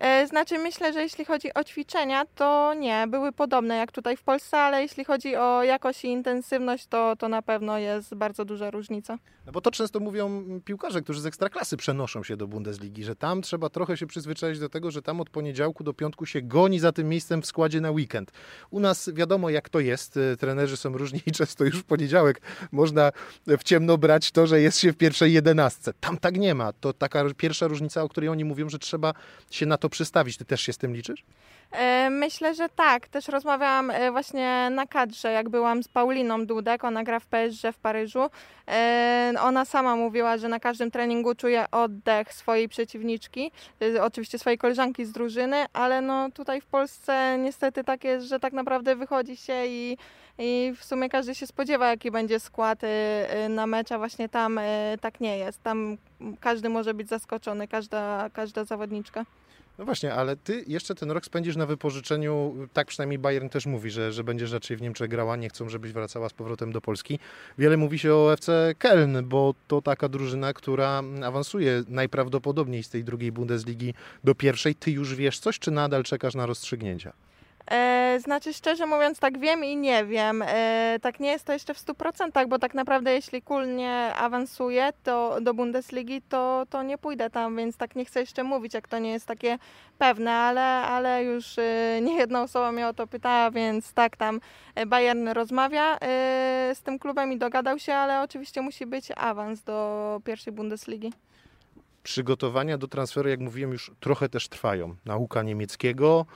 E, 0.00 0.26
Znaczy 0.26 0.58
myślę, 0.58 0.92
że 0.92 1.02
jeśli 1.02 1.24
chodzi 1.24 1.54
o 1.54 1.64
ćwiczenia, 1.64 2.24
to 2.34 2.74
nie, 2.74 3.06
były 3.08 3.32
podobne 3.32 3.76
jak 3.76 3.92
tutaj 3.92 4.16
w 4.16 4.22
Polsce, 4.22 4.58
ale 4.58 4.82
jeśli 4.82 5.04
chodzi 5.04 5.36
o 5.36 5.62
jakość 5.62 6.04
i 6.04 6.08
intensywność, 6.08 6.86
to, 6.86 7.16
to 7.16 7.28
na 7.28 7.42
pewno 7.42 7.78
jest 7.78 8.14
bardzo 8.14 8.44
duża 8.44 8.70
różnica. 8.70 9.18
No 9.46 9.52
bo 9.52 9.60
to 9.60 9.70
często 9.70 10.00
mówią 10.00 10.44
piłkarze, 10.64 11.02
którzy 11.02 11.20
z 11.20 11.26
ekstraklasy 11.26 11.76
przenoszą 11.76 12.22
się 12.22 12.36
do 12.36 12.46
Bundesligi, 12.46 13.04
że 13.04 13.16
tam 13.16 13.42
trzeba 13.42 13.68
trochę 13.68 13.96
się 13.96 14.06
przyzwyczaić 14.06 14.58
do 14.58 14.68
tego, 14.68 14.90
że 14.90 15.02
tam 15.02 15.20
od 15.20 15.30
poniedziałku 15.30 15.84
do 15.84 15.94
piątku 15.94 16.26
się 16.26 16.42
goni 16.42 16.78
za 16.80 16.92
tym 16.92 17.08
miejscem 17.08 17.42
w 17.42 17.46
składzie 17.46 17.80
na 17.80 17.90
weekend. 17.90 18.30
U 18.70 18.80
nas 18.80 19.10
wiadomo 19.14 19.50
jak 19.50 19.68
to 19.68 19.80
jest, 19.80 20.16
e, 20.16 20.36
trenerzy 20.36 20.76
są 20.76 20.98
różni 20.98 21.22
i 21.26 21.32
często 21.32 21.64
już 21.64 21.76
w 21.76 21.84
poniedziałek 21.84 22.40
można 22.72 23.12
w 23.46 23.62
ciemno 23.64 23.98
brać 23.98 24.30
to, 24.30 24.46
że 24.46 24.60
jest 24.60 24.78
się 24.78 24.92
w 24.92 24.96
pierwszej 24.96 25.32
jedenastce. 25.32 25.92
Tam 26.00 26.18
tak 26.18 26.38
nie 26.38 26.54
ma. 26.54 26.72
To 26.72 26.92
taka 26.92 27.24
pierwsza 27.36 27.68
różnica, 27.68 28.02
o 28.02 28.08
której 28.08 28.28
oni 28.28 28.44
mówią, 28.44 28.68
że 28.68 28.78
trzeba 28.78 29.14
się 29.50 29.66
na 29.66 29.78
to 29.78 29.89
przystawić. 29.90 30.36
Ty 30.36 30.44
też 30.44 30.60
się 30.60 30.72
z 30.72 30.78
tym 30.78 30.94
liczysz? 30.94 31.24
E, 31.72 32.10
Myślę, 32.10 32.54
że 32.54 32.68
tak. 32.68 33.08
Też 33.08 33.28
rozmawiałam 33.28 33.90
e, 33.90 34.10
właśnie 34.12 34.68
na 34.70 34.86
kadrze, 34.86 35.32
jak 35.32 35.48
byłam 35.48 35.82
z 35.82 35.88
Pauliną 35.88 36.46
Dudek, 36.46 36.84
ona 36.84 37.04
gra 37.04 37.20
w 37.20 37.26
PSG 37.26 37.62
w 37.72 37.78
Paryżu. 37.78 38.30
E, 38.68 39.32
Ona 39.40 39.64
sama 39.64 39.96
mówiła, 39.96 40.38
że 40.38 40.48
na 40.48 40.60
każdym 40.60 40.90
treningu 40.90 41.34
czuje 41.34 41.70
oddech 41.70 42.32
swojej 42.34 42.68
przeciwniczki, 42.68 43.52
oczywiście 44.00 44.38
swojej 44.38 44.58
koleżanki 44.58 45.04
z 45.04 45.12
drużyny, 45.12 45.64
ale 45.72 46.00
no 46.00 46.30
tutaj 46.30 46.60
w 46.60 46.66
Polsce 46.66 47.38
niestety 47.38 47.84
tak 47.84 48.04
jest, 48.04 48.26
że 48.26 48.40
tak 48.40 48.52
naprawdę 48.52 48.96
wychodzi 48.96 49.36
się 49.36 49.66
i, 49.66 49.96
i 50.38 50.72
w 50.76 50.84
sumie 50.84 51.08
każdy 51.08 51.34
się 51.34 51.46
spodziewa, 51.46 51.88
jaki 51.90 52.10
będzie 52.10 52.40
skład 52.40 52.78
na 53.48 53.66
mecz, 53.66 53.92
a 53.92 53.98
właśnie 53.98 54.28
tam 54.28 54.60
tak 55.00 55.20
nie 55.20 55.38
jest. 55.38 55.62
Tam 55.62 55.96
każdy 56.40 56.68
może 56.68 56.94
być 56.94 57.08
zaskoczony, 57.08 57.68
każda, 57.68 58.30
każda 58.32 58.64
zawodniczka. 58.64 59.24
No 59.80 59.86
właśnie, 59.86 60.14
ale 60.14 60.36
ty 60.36 60.64
jeszcze 60.66 60.94
ten 60.94 61.10
rok 61.10 61.24
spędzisz 61.24 61.56
na 61.56 61.66
wypożyczeniu, 61.66 62.54
tak 62.72 62.86
przynajmniej 62.86 63.18
Bayern 63.18 63.48
też 63.48 63.66
mówi, 63.66 63.90
że, 63.90 64.12
że 64.12 64.24
będziesz 64.24 64.52
raczej 64.52 64.76
w 64.76 64.82
Niemczech 64.82 65.08
grała, 65.08 65.36
nie 65.36 65.48
chcą, 65.48 65.68
żebyś 65.68 65.92
wracała 65.92 66.28
z 66.28 66.32
powrotem 66.32 66.72
do 66.72 66.80
Polski. 66.80 67.18
Wiele 67.58 67.76
mówi 67.76 67.98
się 67.98 68.14
o 68.14 68.32
FC 68.32 68.74
Köln, 68.78 69.22
bo 69.22 69.54
to 69.68 69.82
taka 69.82 70.08
drużyna, 70.08 70.52
która 70.52 71.02
awansuje 71.24 71.82
najprawdopodobniej 71.88 72.82
z 72.82 72.88
tej 72.88 73.04
drugiej 73.04 73.32
Bundesligi 73.32 73.94
do 74.24 74.34
pierwszej. 74.34 74.74
Ty 74.74 74.90
już 74.90 75.14
wiesz 75.14 75.38
coś, 75.38 75.58
czy 75.58 75.70
nadal 75.70 76.02
czekasz 76.02 76.34
na 76.34 76.46
rozstrzygnięcia? 76.46 77.12
E, 77.70 78.18
znaczy, 78.20 78.52
szczerze 78.52 78.86
mówiąc, 78.86 79.18
tak 79.18 79.38
wiem 79.38 79.64
i 79.64 79.76
nie 79.76 80.04
wiem. 80.04 80.42
E, 80.46 80.98
tak 81.02 81.20
nie 81.20 81.30
jest 81.30 81.44
to 81.44 81.52
jeszcze 81.52 81.74
w 81.74 81.78
100%, 81.78 82.48
bo 82.48 82.58
tak 82.58 82.74
naprawdę, 82.74 83.12
jeśli 83.12 83.42
Kul 83.42 83.74
nie 83.76 84.14
awansuje 84.14 84.92
to 85.02 85.40
do 85.40 85.54
Bundesligi, 85.54 86.22
to, 86.22 86.66
to 86.70 86.82
nie 86.82 86.98
pójdę 86.98 87.30
tam, 87.30 87.56
więc 87.56 87.76
tak 87.76 87.96
nie 87.96 88.04
chcę 88.04 88.20
jeszcze 88.20 88.44
mówić, 88.44 88.74
jak 88.74 88.88
to 88.88 88.98
nie 88.98 89.10
jest 89.10 89.26
takie 89.26 89.58
pewne, 89.98 90.32
ale, 90.32 90.62
ale 90.66 91.24
już 91.24 91.58
e, 91.58 92.00
nie 92.02 92.14
jedna 92.14 92.42
osoba 92.42 92.72
mnie 92.72 92.88
o 92.88 92.94
to 92.94 93.06
pytała, 93.06 93.50
więc 93.50 93.92
tak, 93.92 94.16
tam 94.16 94.40
Bayern 94.86 95.28
rozmawia 95.28 95.98
z 96.74 96.82
tym 96.82 96.98
klubem 96.98 97.32
i 97.32 97.38
dogadał 97.38 97.78
się, 97.78 97.94
ale 97.94 98.22
oczywiście 98.22 98.60
musi 98.62 98.86
być 98.86 99.08
awans 99.16 99.62
do 99.62 100.20
pierwszej 100.24 100.52
Bundesligi. 100.52 101.12
przygotowania 102.02 102.78
do 102.78 102.88
transferu, 102.88 103.28
jak 103.28 103.40
mówiłem, 103.40 103.72
już 103.72 103.90
trochę 104.00 104.28
też 104.28 104.48
trwają. 104.48 104.94
Nauka 105.04 105.42
niemieckiego, 105.42 106.26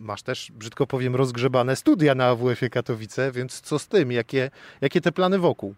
masz 0.00 0.22
też, 0.22 0.52
brzydko 0.52 0.86
powiem, 0.86 1.16
rozgrzebane 1.16 1.76
studia 1.76 2.14
na 2.14 2.26
AWF-ie 2.26 2.70
Katowice, 2.70 3.32
więc 3.32 3.60
co 3.60 3.78
z 3.78 3.88
tym? 3.88 4.12
Jakie, 4.12 4.50
jakie 4.80 5.00
te 5.00 5.12
plany 5.12 5.38
wokół? 5.38 5.74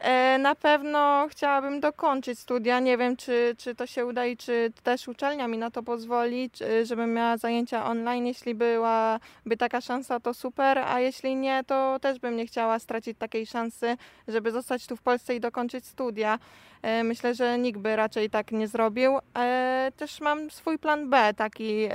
E, 0.00 0.38
Na 0.38 0.54
pewno 0.54 1.26
chciałabym 1.30 1.80
dokończyć 1.80 2.38
studia. 2.38 2.80
Nie 2.80 2.98
wiem, 2.98 3.16
czy, 3.16 3.54
czy 3.58 3.74
to 3.74 3.86
się 3.86 4.06
uda 4.06 4.26
i 4.26 4.36
czy 4.36 4.72
też 4.82 5.08
uczelnia 5.08 5.48
mi 5.48 5.58
na 5.58 5.70
to 5.70 5.82
pozwoli, 5.82 6.50
żebym 6.82 7.14
miała 7.14 7.36
zajęcia 7.36 7.84
online. 7.86 8.26
Jeśli 8.26 8.54
byłaby 8.54 9.56
taka 9.58 9.80
szansa, 9.80 10.20
to 10.20 10.34
super, 10.34 10.78
a 10.78 11.00
jeśli 11.00 11.36
nie, 11.36 11.64
to 11.66 11.98
też 12.00 12.18
bym 12.18 12.36
nie 12.36 12.46
chciała 12.46 12.78
stracić 12.78 13.18
takiej 13.18 13.46
szansy, 13.46 13.96
żeby 14.28 14.50
zostać 14.52 14.86
tu 14.86 14.96
w 14.96 15.02
Polsce 15.02 15.34
i 15.34 15.40
dokończyć 15.40 15.86
studia. 15.86 16.38
E, 16.82 17.04
Myślę, 17.04 17.34
że 17.34 17.58
nikt 17.58 17.80
by 17.80 17.96
raczej 17.96 18.30
tak 18.30 18.52
nie 18.52 18.68
zrobił. 18.68 19.18
E, 19.38 19.92
Też 19.96 20.20
mam 20.20 20.50
swój 20.50 20.78
plan 20.78 21.10
B, 21.10 21.34
taki 21.36 21.88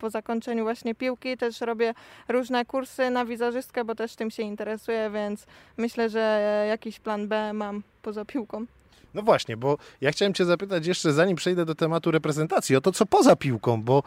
po 0.00 0.10
zakończeniu 0.10 0.64
właśnie 0.64 0.94
piłki. 0.94 1.36
Też 1.36 1.60
robię 1.60 1.94
różne 2.28 2.64
kursy 2.64 3.10
na 3.10 3.24
wizerzystkę, 3.24 3.84
bo 3.84 3.94
też 3.94 4.16
tym 4.16 4.30
się 4.30 4.42
interesuję, 4.42 5.10
więc 5.14 5.46
myślę, 5.76 6.08
że 6.08 6.64
jakiś 6.68 7.00
plan 7.00 7.28
B 7.28 7.49
mam 7.52 7.82
poza 8.02 8.24
piłką. 8.24 8.66
No 9.14 9.22
właśnie, 9.22 9.56
bo 9.56 9.78
ja 10.00 10.12
chciałem 10.12 10.34
Cię 10.34 10.44
zapytać 10.44 10.86
jeszcze, 10.86 11.12
zanim 11.12 11.36
przejdę 11.36 11.64
do 11.64 11.74
tematu 11.74 12.10
reprezentacji, 12.10 12.76
o 12.76 12.80
to, 12.80 12.92
co 12.92 13.06
poza 13.06 13.36
piłką, 13.36 13.82
bo 13.82 14.02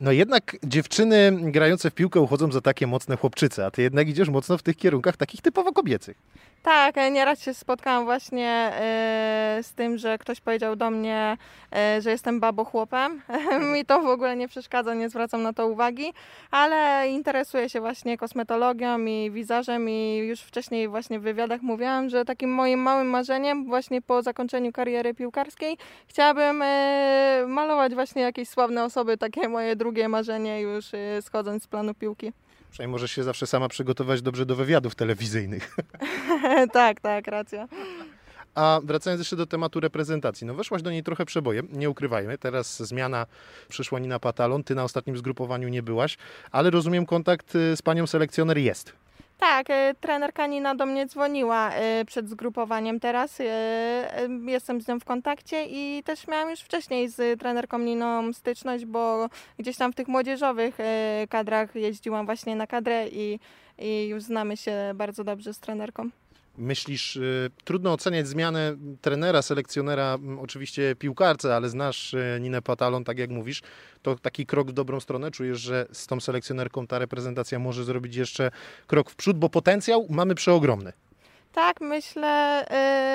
no 0.00 0.12
jednak 0.12 0.56
dziewczyny 0.64 1.38
grające 1.42 1.90
w 1.90 1.94
piłkę 1.94 2.20
uchodzą 2.20 2.52
za 2.52 2.60
takie 2.60 2.86
mocne 2.86 3.16
chłopczyce, 3.16 3.66
a 3.66 3.70
Ty 3.70 3.82
jednak 3.82 4.08
idziesz 4.08 4.28
mocno 4.28 4.58
w 4.58 4.62
tych 4.62 4.76
kierunkach 4.76 5.16
takich 5.16 5.42
typowo 5.42 5.72
kobiecych. 5.72 6.16
Tak, 6.62 6.94
nieraz 7.12 7.42
się 7.42 7.54
spotkałam 7.54 8.04
właśnie 8.04 8.72
e, 8.74 9.58
z 9.62 9.72
tym, 9.72 9.98
że 9.98 10.18
ktoś 10.18 10.40
powiedział 10.40 10.76
do 10.76 10.90
mnie, 10.90 11.36
e, 11.76 12.02
że 12.02 12.10
jestem 12.10 12.40
babochłopem. 12.40 13.22
Mi 13.74 13.84
to 13.84 14.00
w 14.00 14.06
ogóle 14.06 14.36
nie 14.36 14.48
przeszkadza, 14.48 14.94
nie 14.94 15.08
zwracam 15.08 15.42
na 15.42 15.52
to 15.52 15.66
uwagi, 15.66 16.12
ale 16.50 17.08
interesuję 17.08 17.68
się 17.68 17.80
właśnie 17.80 18.18
kosmetologią 18.18 19.04
i 19.04 19.30
wizażem 19.30 19.88
i 19.88 20.16
już 20.16 20.40
wcześniej 20.40 20.88
właśnie 20.88 21.20
w 21.20 21.22
wywiadach 21.22 21.62
mówiłam, 21.62 22.08
że 22.08 22.24
takim 22.24 22.54
moim 22.54 22.80
małym 22.80 23.06
marzeniem 23.06 23.64
właśnie 23.64 24.02
po 24.02 24.22
zakończeniu 24.22 24.72
kariery 24.72 25.14
piłkarskiej 25.14 25.78
chciałabym 26.06 26.62
e, 26.62 27.44
malować 27.46 27.94
właśnie 27.94 28.22
jakieś 28.22 28.48
sławne 28.48 28.84
osoby, 28.84 29.18
takie 29.18 29.48
moje 29.48 29.76
drugie 29.76 30.08
marzenie 30.08 30.60
już 30.60 30.84
schodząc 31.20 31.62
z 31.62 31.66
planu 31.66 31.94
piłki. 31.94 32.32
Przynajmniej 32.70 32.92
możesz 32.92 33.12
się 33.12 33.22
zawsze 33.22 33.46
sama 33.46 33.68
przygotować 33.68 34.22
dobrze 34.22 34.46
do 34.46 34.56
wywiadów 34.56 34.94
telewizyjnych. 34.94 35.76
tak, 36.72 37.00
tak, 37.00 37.26
racja. 37.26 37.68
A 38.54 38.80
wracając 38.84 39.20
jeszcze 39.20 39.36
do 39.36 39.46
tematu 39.46 39.80
reprezentacji, 39.80 40.46
no 40.46 40.54
weszłaś 40.54 40.82
do 40.82 40.90
niej 40.90 41.02
trochę 41.02 41.24
przebojem, 41.24 41.68
nie 41.72 41.90
ukrywajmy. 41.90 42.38
Teraz 42.38 42.82
zmiana, 42.82 43.26
przyszła 43.68 43.98
Nina 43.98 44.18
Patalon, 44.18 44.64
ty 44.64 44.74
na 44.74 44.84
ostatnim 44.84 45.16
zgrupowaniu 45.16 45.68
nie 45.68 45.82
byłaś, 45.82 46.18
ale 46.50 46.70
rozumiem 46.70 47.06
kontakt 47.06 47.54
y, 47.54 47.76
z 47.76 47.82
panią 47.82 48.06
selekcjoner 48.06 48.58
jest. 48.58 48.92
Tak, 49.40 49.70
e, 49.70 49.94
trenerka 50.00 50.46
Nina 50.46 50.74
do 50.74 50.86
mnie 50.86 51.06
dzwoniła 51.06 51.70
e, 51.70 52.04
przed 52.04 52.28
zgrupowaniem 52.28 53.00
teraz. 53.00 53.40
e, 53.40 53.44
Jestem 54.46 54.80
z 54.80 54.88
nią 54.88 55.00
w 55.00 55.04
kontakcie 55.04 55.66
i 55.66 56.02
też 56.02 56.28
miałam 56.28 56.50
już 56.50 56.60
wcześniej 56.60 57.08
z 57.08 57.40
trenerką 57.40 57.78
Niną 57.78 58.32
styczność, 58.32 58.84
bo 58.84 59.28
gdzieś 59.58 59.76
tam 59.76 59.92
w 59.92 59.94
tych 59.94 60.08
młodzieżowych 60.08 60.78
kadrach 61.30 61.74
jeździłam 61.74 62.26
właśnie 62.26 62.56
na 62.56 62.66
kadrę 62.66 63.08
i, 63.08 63.38
i 63.78 64.08
już 64.08 64.22
znamy 64.22 64.56
się 64.56 64.92
bardzo 64.94 65.24
dobrze 65.24 65.54
z 65.54 65.60
trenerką. 65.60 66.10
Myślisz, 66.60 67.16
y, 67.16 67.50
trudno 67.64 67.92
oceniać 67.92 68.28
zmianę 68.28 68.76
trenera, 69.00 69.42
selekcjonera, 69.42 70.14
m, 70.14 70.38
oczywiście 70.38 70.96
piłkarce, 70.96 71.56
ale 71.56 71.68
znasz 71.68 72.14
y, 72.14 72.38
Ninę 72.40 72.62
Patalon, 72.62 73.04
tak 73.04 73.18
jak 73.18 73.30
mówisz, 73.30 73.62
to 74.02 74.16
taki 74.16 74.46
krok 74.46 74.70
w 74.70 74.72
dobrą 74.72 75.00
stronę. 75.00 75.30
Czujesz, 75.30 75.60
że 75.60 75.86
z 75.92 76.06
tą 76.06 76.20
selekcjonerką 76.20 76.86
ta 76.86 76.98
reprezentacja 76.98 77.58
może 77.58 77.84
zrobić 77.84 78.16
jeszcze 78.16 78.50
krok 78.86 79.10
w 79.10 79.16
przód, 79.16 79.38
bo 79.38 79.48
potencjał 79.48 80.06
mamy 80.10 80.34
przeogromny. 80.34 80.92
Tak, 81.52 81.80
myślę, 81.80 82.64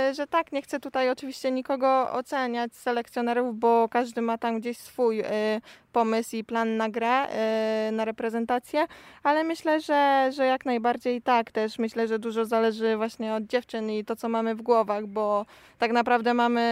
y, 0.09 0.13
że 0.13 0.27
tak. 0.27 0.51
Nie 0.51 0.61
chcę 0.61 0.79
tutaj 0.79 1.09
oczywiście 1.09 1.51
nikogo 1.51 2.11
oceniać 2.11 2.75
z 2.75 2.79
selekcjonerów, 2.79 3.59
bo 3.59 3.89
każdy 3.89 4.21
ma 4.21 4.37
tam 4.37 4.59
gdzieś 4.59 4.77
swój 4.77 5.21
y, 5.21 5.25
pomysł 5.91 6.35
i 6.35 6.43
plan 6.43 6.77
na 6.77 6.89
grę, 6.89 7.27
y, 7.89 7.91
na 7.91 8.05
reprezentację, 8.05 8.87
ale 9.23 9.43
myślę, 9.43 9.81
że, 9.81 10.29
że 10.33 10.45
jak 10.45 10.65
najbardziej 10.65 11.21
tak 11.21 11.51
też. 11.51 11.79
Myślę, 11.79 12.07
że 12.07 12.19
dużo 12.19 12.45
zależy 12.45 12.97
właśnie 12.97 13.33
od 13.33 13.43
dziewczyn 13.43 13.89
i 13.91 14.05
to, 14.05 14.15
co 14.15 14.29
mamy 14.29 14.55
w 14.55 14.61
głowach, 14.61 15.05
bo 15.05 15.45
tak 15.79 15.91
naprawdę 15.91 16.33
mamy 16.33 16.65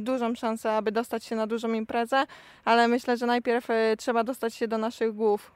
dużą 0.00 0.34
szansę, 0.34 0.72
aby 0.72 0.92
dostać 0.92 1.24
się 1.24 1.36
na 1.36 1.46
dużą 1.46 1.72
imprezę, 1.72 2.24
ale 2.64 2.88
myślę, 2.88 3.16
że 3.16 3.26
najpierw 3.26 3.68
trzeba 3.98 4.24
dostać 4.24 4.54
się 4.54 4.68
do 4.68 4.78
naszych 4.78 5.12
głów. 5.12 5.52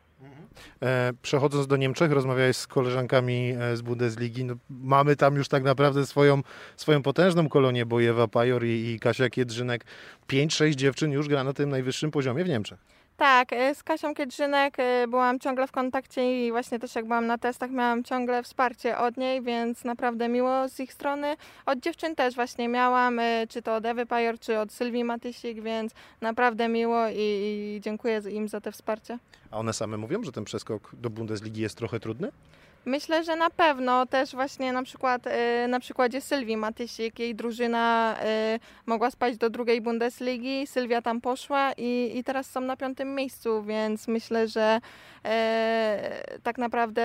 E, 0.83 1.13
Przechodząc 1.23 1.67
do 1.67 1.77
Niemczech, 1.77 2.13
rozmawiałeś 2.13 2.57
z 2.57 2.67
koleżankami 2.67 3.55
e, 3.61 3.77
z 3.77 3.83
Bundesligi. 3.83 4.45
No, 4.45 4.55
mamy 4.71 5.17
tam 5.17 5.37
już 5.37 5.49
tak 5.49 5.63
naprawdę 5.63 6.07
swoją, 6.07 6.43
swoją 6.77 7.03
potężną 7.03 7.49
kolonię, 7.49 7.87
bo 7.87 8.03
Ewa 8.03 8.29
Pajor 8.29 8.65
i, 8.65 8.91
i 8.91 9.01
Kasia 9.01 9.31
Kiedrzynek. 9.31 9.85
5-6 10.29 10.75
dziewczyn 10.75 11.13
już 11.13 11.29
gra 11.29 11.45
na 11.45 11.53
tym 11.53 11.71
najwyższym 11.71 12.11
poziomie 12.11 12.45
w 12.45 12.49
Niemczech. 12.49 12.79
Tak, 13.21 13.53
y, 13.53 13.75
z 13.75 13.83
Kasią 13.83 14.15
Kiedrzynek 14.15 14.79
y, 14.79 15.09
byłam 15.09 15.41
ciągle 15.41 15.67
w 15.67 15.73
kontakcie 15.73 16.47
i 16.47 16.51
właśnie 16.51 16.79
też 16.79 16.95
jak 16.95 17.05
byłam 17.05 17.27
na 17.27 17.39
testach 17.39 17.71
miałam 17.71 18.05
ciągle 18.05 18.43
wsparcie 18.43 18.99
od 18.99 19.17
niej, 19.17 19.43
więc 19.43 19.85
naprawdę 19.85 20.29
miło 20.29 20.69
z 20.69 20.81
ich 20.81 20.93
strony. 20.93 21.37
Od 21.67 21.81
dziewczyn 21.81 22.15
też 22.17 22.35
właśnie 22.35 22.69
miałam, 22.69 23.19
y, 23.19 23.47
czy 23.49 23.63
to 23.63 23.77
od 23.77 23.87
Ewy 23.87 24.07
Pajor, 24.07 24.39
czy 24.39 24.59
od 24.59 24.73
Sylwii 24.73 25.05
Matysik, 25.05 25.63
więc 25.63 25.93
naprawdę 26.21 26.69
miło 26.69 27.09
i, 27.09 27.15
i 27.17 27.81
dziękuję 27.83 28.23
im 28.31 28.49
za 28.49 28.61
te 28.61 28.73
wsparcie. 28.73 29.19
A 29.51 29.59
one 29.59 29.73
same 29.73 29.97
mówią, 29.97 30.23
że 30.23 30.33
ten 30.33 30.45
przeskok 30.45 30.91
do 30.93 31.11
Bundesligi 31.11 31.63
jest 31.63 31.77
trochę 31.77 32.01
trudny? 32.01 32.33
Myślę, 32.85 33.25
że 33.25 33.37
na 33.37 33.51
pewno 33.51 34.07
też 34.07 34.33
właśnie 34.33 34.73
na 34.73 34.83
przykład 34.83 35.27
y, 35.27 35.69
na 35.69 35.81
przykładzie 35.81 36.21
Sylwii 36.21 36.57
Matysik, 36.57 37.19
jej 37.19 37.35
drużyna 37.35 38.17
y, 38.55 38.61
mogła 38.87 39.11
spać 39.11 39.37
do 39.37 39.51
drugiej 39.51 39.81
Bundesligi, 39.81 40.67
Sylwia 40.67 41.03
tam 41.03 41.21
poszła 41.21 41.73
i, 41.77 42.13
i 42.15 42.25
teraz 42.25 42.51
są 42.51 42.61
na 42.61 42.77
piątym 42.77 43.15
miejscu, 43.15 43.63
więc 43.63 44.09
myślę, 44.09 44.49
że 44.49 44.81
e, 45.25 46.39
tak 46.43 46.59
naprawdę 46.59 47.03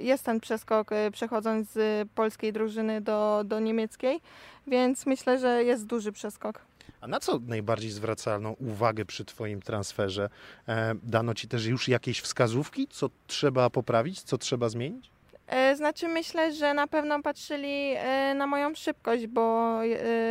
jest 0.00 0.24
ten 0.24 0.40
przeskok 0.40 0.92
y, 0.92 1.10
przechodząc 1.10 1.70
z 1.70 2.08
polskiej 2.14 2.52
drużyny 2.52 3.00
do, 3.00 3.42
do 3.44 3.60
niemieckiej, 3.60 4.20
więc 4.66 5.06
myślę, 5.06 5.38
że 5.38 5.64
jest 5.64 5.86
duży 5.86 6.12
przeskok. 6.12 6.69
A 7.00 7.06
na 7.06 7.20
co 7.20 7.38
najbardziej 7.46 7.90
zwracano 7.90 8.52
uwagę 8.52 9.04
przy 9.04 9.24
Twoim 9.24 9.62
transferze? 9.62 10.28
E, 10.68 10.94
dano 11.02 11.34
Ci 11.34 11.48
też 11.48 11.66
już 11.66 11.88
jakieś 11.88 12.20
wskazówki, 12.20 12.88
co 12.90 13.10
trzeba 13.26 13.70
poprawić, 13.70 14.22
co 14.22 14.38
trzeba 14.38 14.68
zmienić? 14.68 15.10
E, 15.46 15.76
Znaczy 15.76 16.08
myślę, 16.08 16.52
że 16.52 16.74
na 16.74 16.86
pewno 16.86 17.22
patrzyli 17.22 17.92
e, 17.96 18.34
na 18.34 18.46
moją 18.46 18.74
szybkość, 18.74 19.26
bo 19.26 19.78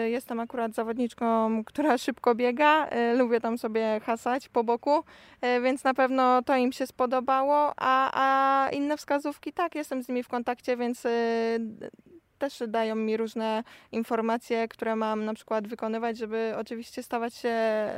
jestem 0.05 0.39
akurat 0.39 0.73
zawodniczką, 0.75 1.63
która 1.65 1.97
szybko 1.97 2.35
biega. 2.35 2.89
Lubię 3.15 3.41
tam 3.41 3.57
sobie 3.57 4.01
hasać 4.05 4.49
po 4.49 4.63
boku, 4.63 5.03
więc 5.63 5.83
na 5.83 5.93
pewno 5.93 6.41
to 6.41 6.55
im 6.55 6.71
się 6.71 6.87
spodobało, 6.87 7.73
a, 7.77 8.11
a 8.13 8.69
inne 8.69 8.97
wskazówki 8.97 9.53
tak, 9.53 9.75
jestem 9.75 10.03
z 10.03 10.07
nimi 10.07 10.23
w 10.23 10.27
kontakcie, 10.27 10.77
więc 10.77 11.03
też 12.39 12.63
dają 12.67 12.95
mi 12.95 13.17
różne 13.17 13.63
informacje, 13.91 14.67
które 14.67 14.95
mam 14.95 15.25
na 15.25 15.33
przykład 15.33 15.67
wykonywać, 15.67 16.17
żeby 16.17 16.53
oczywiście 16.57 17.03
stawać 17.03 17.35
się 17.35 17.53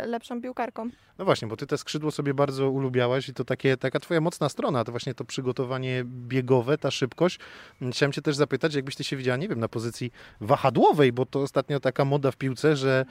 lepszą 0.06 0.42
piłkarką. 0.42 0.90
No 1.18 1.26
właśnie, 1.26 1.48
bo 1.48 1.58
Ty 1.58 1.68
te 1.68 1.78
skrzydło 1.78 2.12
sobie 2.12 2.34
bardzo 2.34 2.72
ulubiałaś 2.72 3.30
i 3.30 3.34
to 3.34 3.46
takie, 3.46 3.78
taka 3.78 4.00
Twoja 4.00 4.22
mocna 4.22 4.50
strona, 4.50 4.84
to 4.84 4.92
właśnie 4.92 5.14
to 5.14 5.26
przygotowanie 5.26 6.04
biegowe, 6.06 6.78
ta 6.78 6.92
szybkość. 6.92 7.40
Chciałem 7.92 8.12
Cię 8.12 8.22
też 8.22 8.36
zapytać, 8.36 8.76
jakbyś 8.76 8.96
Ty 8.96 9.04
się 9.04 9.18
widziała, 9.18 9.38
nie 9.38 9.48
wiem, 9.48 9.60
na 9.60 9.68
pozycji 9.68 10.12
wahadłowej, 10.42 11.12
bo 11.12 11.26
to 11.26 11.42
ostatnio 11.42 11.80
taka 11.80 12.06
moda 12.06 12.32
w 12.32 12.38
piłce, 12.38 12.76
że, 12.76 13.06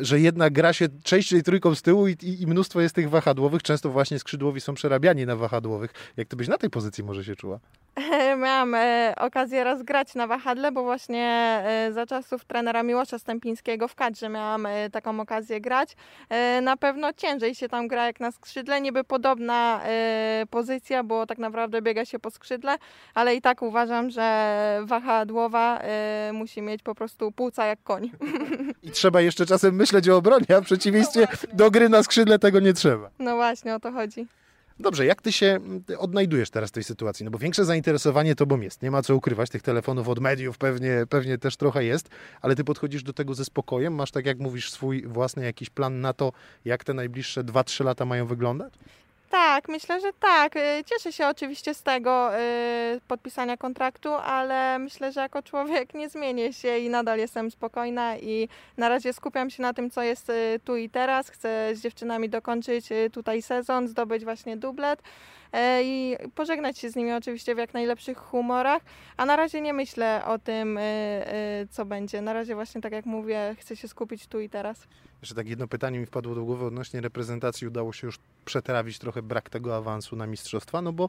że 0.00 0.20
jednak 0.20 0.52
gra 0.52 0.72
się 0.72 0.88
częściej 1.02 1.42
trójką 1.42 1.74
z 1.74 1.82
tyłu 1.82 2.08
i, 2.08 2.12
i, 2.22 2.42
i 2.42 2.46
mnóstwo 2.46 2.80
jest 2.80 2.94
tych 2.94 3.10
wahadłowych, 3.10 3.62
często 3.62 3.90
właśnie 3.90 4.18
skrzydłowi 4.18 4.60
są 4.60 4.74
przerabiani 4.74 5.26
na 5.26 5.36
wahadłowych. 5.36 5.92
Jak 6.16 6.28
Ty 6.28 6.36
byś 6.36 6.48
na 6.48 6.58
tej 6.58 6.70
pozycji 6.70 7.04
może 7.04 7.24
się 7.24 7.36
czuła? 7.36 7.60
Miałam 8.42 8.74
e, 8.74 9.14
okazję 9.16 9.64
raz 9.64 9.82
grać 9.82 10.14
na 10.14 10.26
wahadle, 10.26 10.72
bo 10.72 10.82
właśnie 10.82 11.26
e, 11.66 11.92
za 11.92 12.06
czasów 12.06 12.44
trenera 12.44 12.82
Miłosza 12.82 13.18
Stępińskiego 13.18 13.88
w 13.88 13.94
kadrze 13.94 14.28
miałam 14.28 14.66
e, 14.66 14.90
taką 14.90 15.20
okazję 15.20 15.60
grać. 15.60 15.96
Na 16.62 16.76
pewno 16.76 17.12
ciężej 17.12 17.54
się 17.54 17.68
tam 17.68 17.88
gra 17.88 18.06
jak 18.06 18.20
na 18.20 18.32
skrzydle, 18.32 18.80
niby 18.80 19.04
podobna 19.04 19.80
pozycja, 20.50 21.04
bo 21.04 21.26
tak 21.26 21.38
naprawdę 21.38 21.82
biega 21.82 22.04
się 22.04 22.18
po 22.18 22.30
skrzydle, 22.30 22.76
ale 23.14 23.34
i 23.34 23.40
tak 23.40 23.62
uważam, 23.62 24.10
że 24.10 24.80
wahadłowa 24.84 25.82
musi 26.32 26.62
mieć 26.62 26.82
po 26.82 26.94
prostu 26.94 27.32
płuca 27.32 27.66
jak 27.66 27.82
koń. 27.82 28.10
I 28.82 28.90
trzeba 28.90 29.20
jeszcze 29.20 29.46
czasem 29.46 29.74
myśleć 29.74 30.08
o 30.08 30.16
obronie, 30.16 30.46
a 30.56 30.60
w 30.60 30.64
przeciwieństwie 30.70 31.28
do 31.52 31.70
gry 31.70 31.88
na 31.88 32.02
skrzydle 32.02 32.38
tego 32.38 32.60
nie 32.60 32.72
trzeba. 32.72 33.10
No 33.18 33.36
właśnie, 33.36 33.74
o 33.74 33.80
to 33.80 33.92
chodzi. 33.92 34.26
Dobrze, 34.80 35.06
jak 35.06 35.22
ty 35.22 35.32
się 35.32 35.46
mm, 35.46 35.84
odnajdujesz 35.98 36.50
teraz 36.50 36.70
w 36.70 36.72
tej 36.72 36.84
sytuacji? 36.84 37.24
No 37.24 37.30
bo 37.30 37.38
większe 37.38 37.64
zainteresowanie 37.64 38.34
tobą 38.34 38.60
jest, 38.60 38.82
nie 38.82 38.90
ma 38.90 39.02
co 39.02 39.16
ukrywać, 39.16 39.50
tych 39.50 39.62
telefonów 39.62 40.08
od 40.08 40.18
mediów 40.18 40.58
pewnie, 40.58 41.04
pewnie 41.08 41.38
też 41.38 41.56
trochę 41.56 41.84
jest, 41.84 42.08
ale 42.40 42.56
ty 42.56 42.64
podchodzisz 42.64 43.02
do 43.02 43.12
tego 43.12 43.34
ze 43.34 43.44
spokojem, 43.44 43.94
masz 43.94 44.10
tak 44.10 44.26
jak 44.26 44.38
mówisz 44.38 44.70
swój 44.70 45.06
własny 45.06 45.44
jakiś 45.44 45.70
plan 45.70 46.00
na 46.00 46.12
to, 46.12 46.32
jak 46.64 46.84
te 46.84 46.94
najbliższe 46.94 47.44
2-3 47.44 47.84
lata 47.84 48.04
mają 48.04 48.26
wyglądać? 48.26 48.74
Tak, 49.30 49.68
myślę, 49.68 50.00
że 50.00 50.12
tak. 50.12 50.56
Y, 50.56 50.84
Cieszę 50.86 51.12
się 51.12 51.26
oczywiście 51.26 51.74
z 51.74 51.82
tego 51.82 52.38
y, 52.38 53.00
podpisania 53.08 53.56
kontraktu, 53.56 54.08
ale 54.14 54.78
myślę, 54.78 55.12
że 55.12 55.20
jako 55.20 55.42
człowiek 55.42 55.94
nie 55.94 56.08
zmienię 56.08 56.52
się 56.52 56.78
i 56.78 56.88
nadal 56.90 57.18
jestem 57.18 57.50
spokojna 57.50 58.16
i 58.16 58.48
na 58.76 58.88
razie 58.88 59.12
skupiam 59.12 59.50
się 59.50 59.62
na 59.62 59.74
tym, 59.74 59.90
co 59.90 60.02
jest 60.02 60.30
y, 60.30 60.60
tu 60.64 60.76
i 60.76 60.90
teraz. 60.90 61.30
Chcę 61.30 61.70
z 61.74 61.80
dziewczynami 61.80 62.28
dokończyć 62.28 62.88
tutaj 63.12 63.42
sezon, 63.42 63.88
zdobyć 63.88 64.24
właśnie 64.24 64.56
dublet 64.56 65.02
i 65.82 66.16
pożegnać 66.34 66.78
się 66.78 66.90
z 66.90 66.96
nimi 66.96 67.12
oczywiście 67.12 67.54
w 67.54 67.58
jak 67.58 67.74
najlepszych 67.74 68.18
humorach, 68.18 68.82
a 69.16 69.26
na 69.26 69.36
razie 69.36 69.60
nie 69.60 69.72
myślę 69.72 70.24
o 70.26 70.38
tym, 70.38 70.78
y, 70.78 70.80
y, 71.62 71.68
co 71.70 71.84
będzie. 71.84 72.22
Na 72.22 72.32
razie 72.32 72.54
właśnie 72.54 72.80
tak 72.80 72.92
jak 72.92 73.06
mówię, 73.06 73.56
chcę 73.58 73.76
się 73.76 73.88
skupić 73.88 74.26
tu 74.26 74.40
i 74.40 74.48
teraz. 74.48 74.86
Jeszcze 75.22 75.34
tak 75.34 75.48
jedno 75.48 75.68
pytanie 75.68 75.98
mi 75.98 76.06
wpadło 76.06 76.34
do 76.34 76.44
głowy 76.44 76.64
odnośnie 76.64 77.00
reprezentacji. 77.00 77.66
Udało 77.66 77.92
się 77.92 78.06
już 78.06 78.18
przetrawić 78.44 78.98
trochę 78.98 79.22
brak 79.22 79.50
tego 79.50 79.76
awansu 79.76 80.16
na 80.16 80.26
mistrzostwa, 80.26 80.82
no 80.82 80.92
bo 80.92 81.08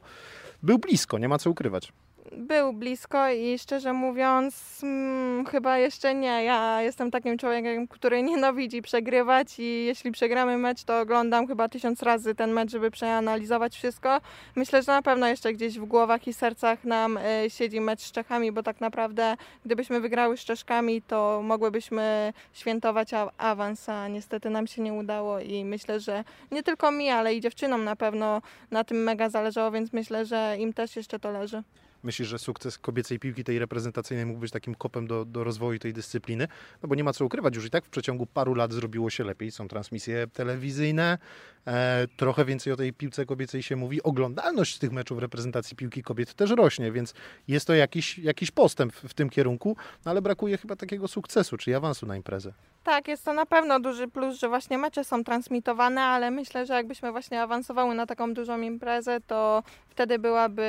był 0.62 0.78
blisko, 0.78 1.18
nie 1.18 1.28
ma 1.28 1.38
co 1.38 1.50
ukrywać. 1.50 1.92
Był 2.30 2.72
blisko 2.72 3.28
i 3.30 3.58
szczerze 3.58 3.92
mówiąc, 3.92 4.80
mm, 4.82 5.46
chyba 5.46 5.78
jeszcze 5.78 6.14
nie. 6.14 6.44
Ja 6.44 6.82
jestem 6.82 7.10
takim 7.10 7.38
człowiekiem, 7.38 7.88
który 7.88 8.22
nienawidzi 8.22 8.82
przegrywać 8.82 9.58
i 9.58 9.84
jeśli 9.84 10.12
przegramy 10.12 10.58
mecz, 10.58 10.84
to 10.84 11.00
oglądam 11.00 11.46
chyba 11.46 11.68
tysiąc 11.68 12.02
razy 12.02 12.34
ten 12.34 12.52
mecz, 12.52 12.70
żeby 12.70 12.90
przeanalizować 12.90 13.76
wszystko. 13.76 14.20
Myślę, 14.56 14.82
że 14.82 14.92
na 14.92 15.02
pewno 15.02 15.28
jeszcze 15.28 15.52
gdzieś 15.52 15.78
w 15.78 15.84
głowach 15.84 16.26
i 16.26 16.32
sercach 16.32 16.84
nam 16.84 17.16
y, 17.16 17.50
siedzi 17.50 17.80
mecz 17.80 18.00
z 18.00 18.12
Czechami, 18.12 18.52
bo 18.52 18.62
tak 18.62 18.80
naprawdę 18.80 19.36
gdybyśmy 19.64 20.00
wygrały 20.00 20.36
z 20.36 20.40
Czeszkami, 20.40 21.02
to 21.02 21.40
mogłybyśmy 21.44 22.32
świętować 22.52 23.10
awans, 23.38 23.88
a 23.88 24.08
niestety 24.08 24.50
nam 24.50 24.66
się 24.66 24.82
nie 24.82 24.92
udało 24.92 25.40
i 25.40 25.64
myślę, 25.64 26.00
że 26.00 26.24
nie 26.50 26.62
tylko 26.62 26.90
mi, 26.90 27.08
ale 27.08 27.34
i 27.34 27.40
dziewczynom 27.40 27.84
na 27.84 27.96
pewno 27.96 28.42
na 28.70 28.84
tym 28.84 29.02
mega 29.02 29.28
zależało, 29.28 29.70
więc 29.70 29.92
myślę, 29.92 30.24
że 30.26 30.56
im 30.58 30.72
też 30.72 30.96
jeszcze 30.96 31.18
to 31.18 31.30
leży. 31.30 31.62
Myślisz, 32.02 32.28
że 32.28 32.38
sukces 32.38 32.78
kobiecej 32.78 33.18
piłki 33.18 33.44
tej 33.44 33.58
reprezentacyjnej 33.58 34.26
mógł 34.26 34.40
być 34.40 34.52
takim 34.52 34.74
kopem 34.74 35.06
do, 35.06 35.24
do 35.24 35.44
rozwoju 35.44 35.78
tej 35.78 35.92
dyscypliny? 35.92 36.48
No 36.82 36.88
bo 36.88 36.94
nie 36.94 37.04
ma 37.04 37.12
co 37.12 37.24
ukrywać, 37.24 37.56
już 37.56 37.66
i 37.66 37.70
tak 37.70 37.84
w 37.84 37.88
przeciągu 37.88 38.26
paru 38.26 38.54
lat 38.54 38.72
zrobiło 38.72 39.10
się 39.10 39.24
lepiej. 39.24 39.50
Są 39.50 39.68
transmisje 39.68 40.26
telewizyjne, 40.26 41.18
e, 41.66 42.06
trochę 42.16 42.44
więcej 42.44 42.72
o 42.72 42.76
tej 42.76 42.92
piłce 42.92 43.26
kobiecej 43.26 43.62
się 43.62 43.76
mówi. 43.76 44.02
Oglądalność 44.02 44.78
tych 44.78 44.92
meczów 44.92 45.18
reprezentacji 45.18 45.76
piłki 45.76 46.02
kobiet 46.02 46.34
też 46.34 46.50
rośnie, 46.50 46.92
więc 46.92 47.14
jest 47.48 47.66
to 47.66 47.74
jakiś, 47.74 48.18
jakiś 48.18 48.50
postęp 48.50 48.92
w, 48.92 49.14
tym 49.14 49.30
kierunku, 49.30 49.76
no 50.04 50.10
ale 50.10 50.22
brakuje 50.22 50.58
chyba 50.58 50.76
takiego 50.76 51.08
sukcesu, 51.08 51.56
czyli 51.56 51.74
awansu 51.74 52.06
na 52.06 52.16
imprezę. 52.16 52.52
Tak, 52.84 53.08
jest 53.08 53.24
to 53.24 53.32
na 53.32 53.46
pewno 53.46 53.80
duży 53.80 54.08
plus, 54.08 54.38
że 54.38 54.48
właśnie 54.48 54.78
mecze 54.78 55.04
są 55.04 55.24
transmitowane, 55.24 56.00
ale 56.00 56.30
myślę, 56.30 56.66
że 56.66 56.74
jakbyśmy 56.74 57.12
właśnie 57.12 57.42
awansowały 57.42 57.94
na 57.94 58.06
taką 58.06 58.34
dużą 58.34 58.60
imprezę, 58.60 59.20
to 59.26 59.62
wtedy 59.88 60.18
byłaby 60.18 60.66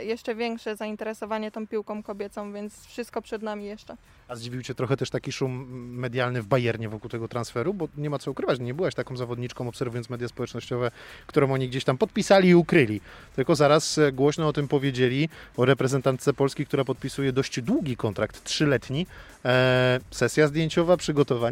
jeszcze 0.00 0.34
większe 0.34 0.76
zainteresowanie 0.76 1.50
tą 1.50 1.66
piłką 1.66 2.02
kobiecą, 2.02 2.52
więc 2.52 2.86
wszystko 2.86 3.22
przed 3.22 3.42
nami 3.42 3.64
jeszcze. 3.64 3.96
A 4.28 4.36
zdziwił 4.36 4.62
Cię 4.62 4.74
trochę 4.74 4.96
też 4.96 5.10
taki 5.10 5.32
szum 5.32 5.66
medialny 5.98 6.42
w 6.42 6.46
Bayernie 6.46 6.88
wokół 6.88 7.10
tego 7.10 7.28
transferu, 7.28 7.74
bo 7.74 7.88
nie 7.96 8.10
ma 8.10 8.18
co 8.18 8.30
ukrywać, 8.30 8.60
nie 8.60 8.74
byłaś 8.74 8.94
taką 8.94 9.16
zawodniczką, 9.16 9.68
obserwując 9.68 10.10
media 10.10 10.28
społecznościowe, 10.28 10.90
którą 11.26 11.52
oni 11.52 11.68
gdzieś 11.68 11.84
tam 11.84 11.98
podpisali 11.98 12.48
i 12.48 12.54
ukryli. 12.54 13.00
Tylko 13.36 13.54
zaraz 13.54 13.98
e, 13.98 14.12
głośno 14.12 14.48
o 14.48 14.52
tym 14.52 14.68
powiedzieli, 14.68 15.28
o 15.56 15.64
reprezentantce 15.64 16.32
Polski, 16.32 16.66
która 16.66 16.84
podpisuje 16.84 17.32
dość 17.32 17.60
długi 17.60 17.96
kontrakt, 17.96 18.44
trzyletni, 18.44 19.06
e, 19.44 20.00
sesja 20.10 20.46
zdjęciowa, 20.46 20.96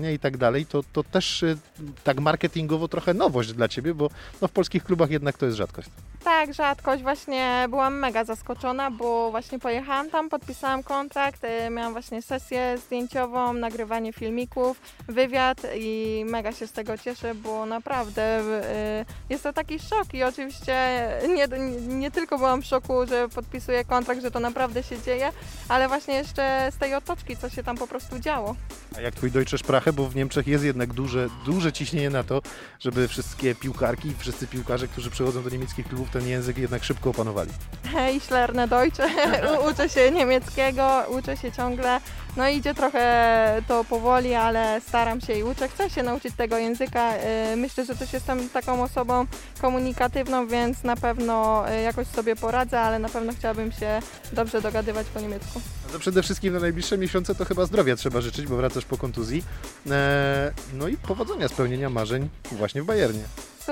i 0.07 0.19
tak 0.19 0.37
dalej. 0.37 0.67
To, 0.67 0.83
to 0.93 1.05
też 1.05 1.43
e, 1.43 1.57
tak 2.05 2.21
marketingowo 2.21 2.89
trochę 2.89 3.15
nowość 3.15 3.53
dla 3.53 3.69
Ciebie, 3.69 3.95
bo 3.95 4.11
no, 4.43 4.49
w 4.49 4.51
polskich 4.51 4.85
klubach 4.85 5.11
jednak 5.11 5.39
to 5.39 5.47
jest 5.47 5.59
rzadkość. 5.59 5.89
Tak, 6.29 6.55
rzadkość. 6.55 7.03
Właśnie 7.03 7.67
byłam 7.69 7.99
mega 7.99 8.25
zaskoczona, 8.25 8.91
bo 8.91 9.31
właśnie 9.31 9.59
pojechałam 9.59 10.11
tam, 10.11 10.29
podpisałam 10.29 10.83
kontrakt, 10.83 11.45
y, 11.45 11.71
miałam 11.71 11.93
właśnie 11.93 12.23
sesję 12.23 12.79
zdjęciową, 12.79 13.53
nagrywanie 13.53 14.13
filmików, 14.13 14.81
wywiad 15.09 15.63
i 15.77 16.25
mega 16.29 16.53
się 16.53 16.67
z 16.67 16.73
tego 16.73 16.99
cieszę, 16.99 17.35
bo 17.35 17.67
naprawdę 17.67 18.41
y, 18.41 19.05
jest 19.31 19.43
to 19.43 19.53
taki 19.53 19.79
szok 19.79 20.15
i 20.15 20.23
oczywiście 20.23 20.75
nie, 21.29 21.49
nie 21.89 22.11
tylko 22.11 22.39
byłam 22.39 22.63
w 22.63 22.67
szoku, 22.67 23.07
że 23.07 23.29
podpisuję 23.29 23.85
kontrakt, 23.85 24.23
że 24.23 24.31
to 24.31 24.41
naprawdę 24.41 24.83
się 24.83 25.03
dzieje, 25.03 25.33
ale 25.69 25.89
właśnie 25.89 26.15
jeszcze 26.15 26.69
z 26.71 26.79
tej 26.79 26.95
otoczki, 26.95 27.37
co 27.37 27.49
się 27.49 27.63
tam 27.63 27.77
po 27.77 27.87
prostu 27.87 28.19
działo. 28.19 28.55
A 28.97 29.01
jak 29.01 29.15
Twój 29.15 29.31
Deutsche 29.31 29.59
Sprache, 29.59 29.93
bo 29.93 30.09
w 30.09 30.17
Niemczech 30.17 30.47
jest 30.47 30.65
jednak 30.65 30.93
duże, 30.93 31.29
duże 31.47 31.73
ciśnienie 31.73 32.11
na 32.11 32.25
to, 32.25 32.43
żeby 32.81 33.09
wszystkie 33.09 33.55
piłkarki, 33.55 34.13
wszyscy 34.19 34.47
piłkarze, 34.47 34.89
którzy 34.89 35.11
przychodzą 35.11 35.43
do 35.43 35.51
niemieckich 35.51 35.89
klubów, 35.89 36.11
ten 36.19 36.29
język 36.29 36.59
jednak 36.59 36.85
szybko 36.85 37.11
opanowali. 37.11 37.51
Ich 38.17 38.31
lerne 38.31 38.69
Deutsche, 38.69 39.09
uczę 39.71 39.89
się 39.89 40.11
niemieckiego, 40.11 41.05
uczę 41.09 41.37
się 41.37 41.53
ciągle. 41.53 42.01
No 42.37 42.49
idzie 42.49 42.75
trochę 42.75 43.63
to 43.69 43.85
powoli, 43.85 44.35
ale 44.35 44.81
staram 44.89 45.21
się 45.21 45.33
i 45.33 45.43
uczę. 45.43 45.69
Chcę 45.69 45.91
się 45.91 46.03
nauczyć 46.03 46.35
tego 46.37 46.59
języka. 46.59 47.15
Y, 47.53 47.57
Myślę, 47.57 47.85
że 47.85 47.97
też 47.97 48.13
jestem 48.13 48.49
taką 48.49 48.83
osobą 48.83 49.27
komunikatywną, 49.61 50.47
więc 50.47 50.85
na 50.85 50.97
pewno 50.97 51.65
y, 51.73 51.83
jakoś 51.83 52.07
sobie 52.07 52.37
poradzę, 52.37 52.81
ale 52.81 52.99
na 52.99 53.09
pewno 53.09 53.33
chciałabym 53.33 53.73
się 53.73 54.01
dobrze 54.33 54.61
dogadywać 54.61 55.07
po 55.07 55.21
niemiecku. 55.21 55.61
No 55.93 55.99
przede 55.99 56.23
wszystkim 56.23 56.55
na 56.55 56.61
najbliższe 56.61 56.99
miesiące 56.99 57.35
to 57.35 57.45
chyba 57.45 57.67
zdrowia 57.67 57.97
trzeba 57.97 58.21
życzyć, 58.21 58.47
bo 58.47 58.57
wracasz 58.57 58.85
po 58.85 58.97
kontuzji. 58.97 59.45
Eee, 59.87 59.93
no 60.75 60.89
i 60.89 60.97
powodzenia, 60.97 61.49
spełnienia 61.49 61.91
marzeń 61.91 62.29
właśnie 62.53 62.83
w 62.83 62.87
Bayernie. 62.87 63.23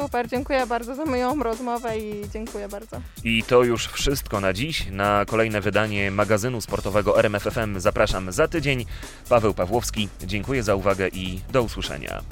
Super, 0.00 0.28
dziękuję 0.28 0.66
bardzo 0.66 0.94
za 0.94 1.04
moją 1.04 1.42
rozmowę 1.42 1.98
i 1.98 2.28
dziękuję 2.32 2.68
bardzo. 2.68 3.00
I 3.24 3.42
to 3.42 3.64
już 3.64 3.86
wszystko 3.88 4.40
na 4.40 4.52
dziś. 4.52 4.86
Na 4.90 5.24
kolejne 5.24 5.60
wydanie 5.60 6.10
magazynu 6.10 6.60
sportowego 6.60 7.18
RMFFM 7.18 7.80
zapraszam 7.80 8.32
za 8.32 8.48
tydzień. 8.48 8.86
Paweł 9.28 9.54
Pawłowski, 9.54 10.08
dziękuję 10.24 10.62
za 10.62 10.74
uwagę 10.74 11.08
i 11.08 11.40
do 11.52 11.62
usłyszenia. 11.62 12.22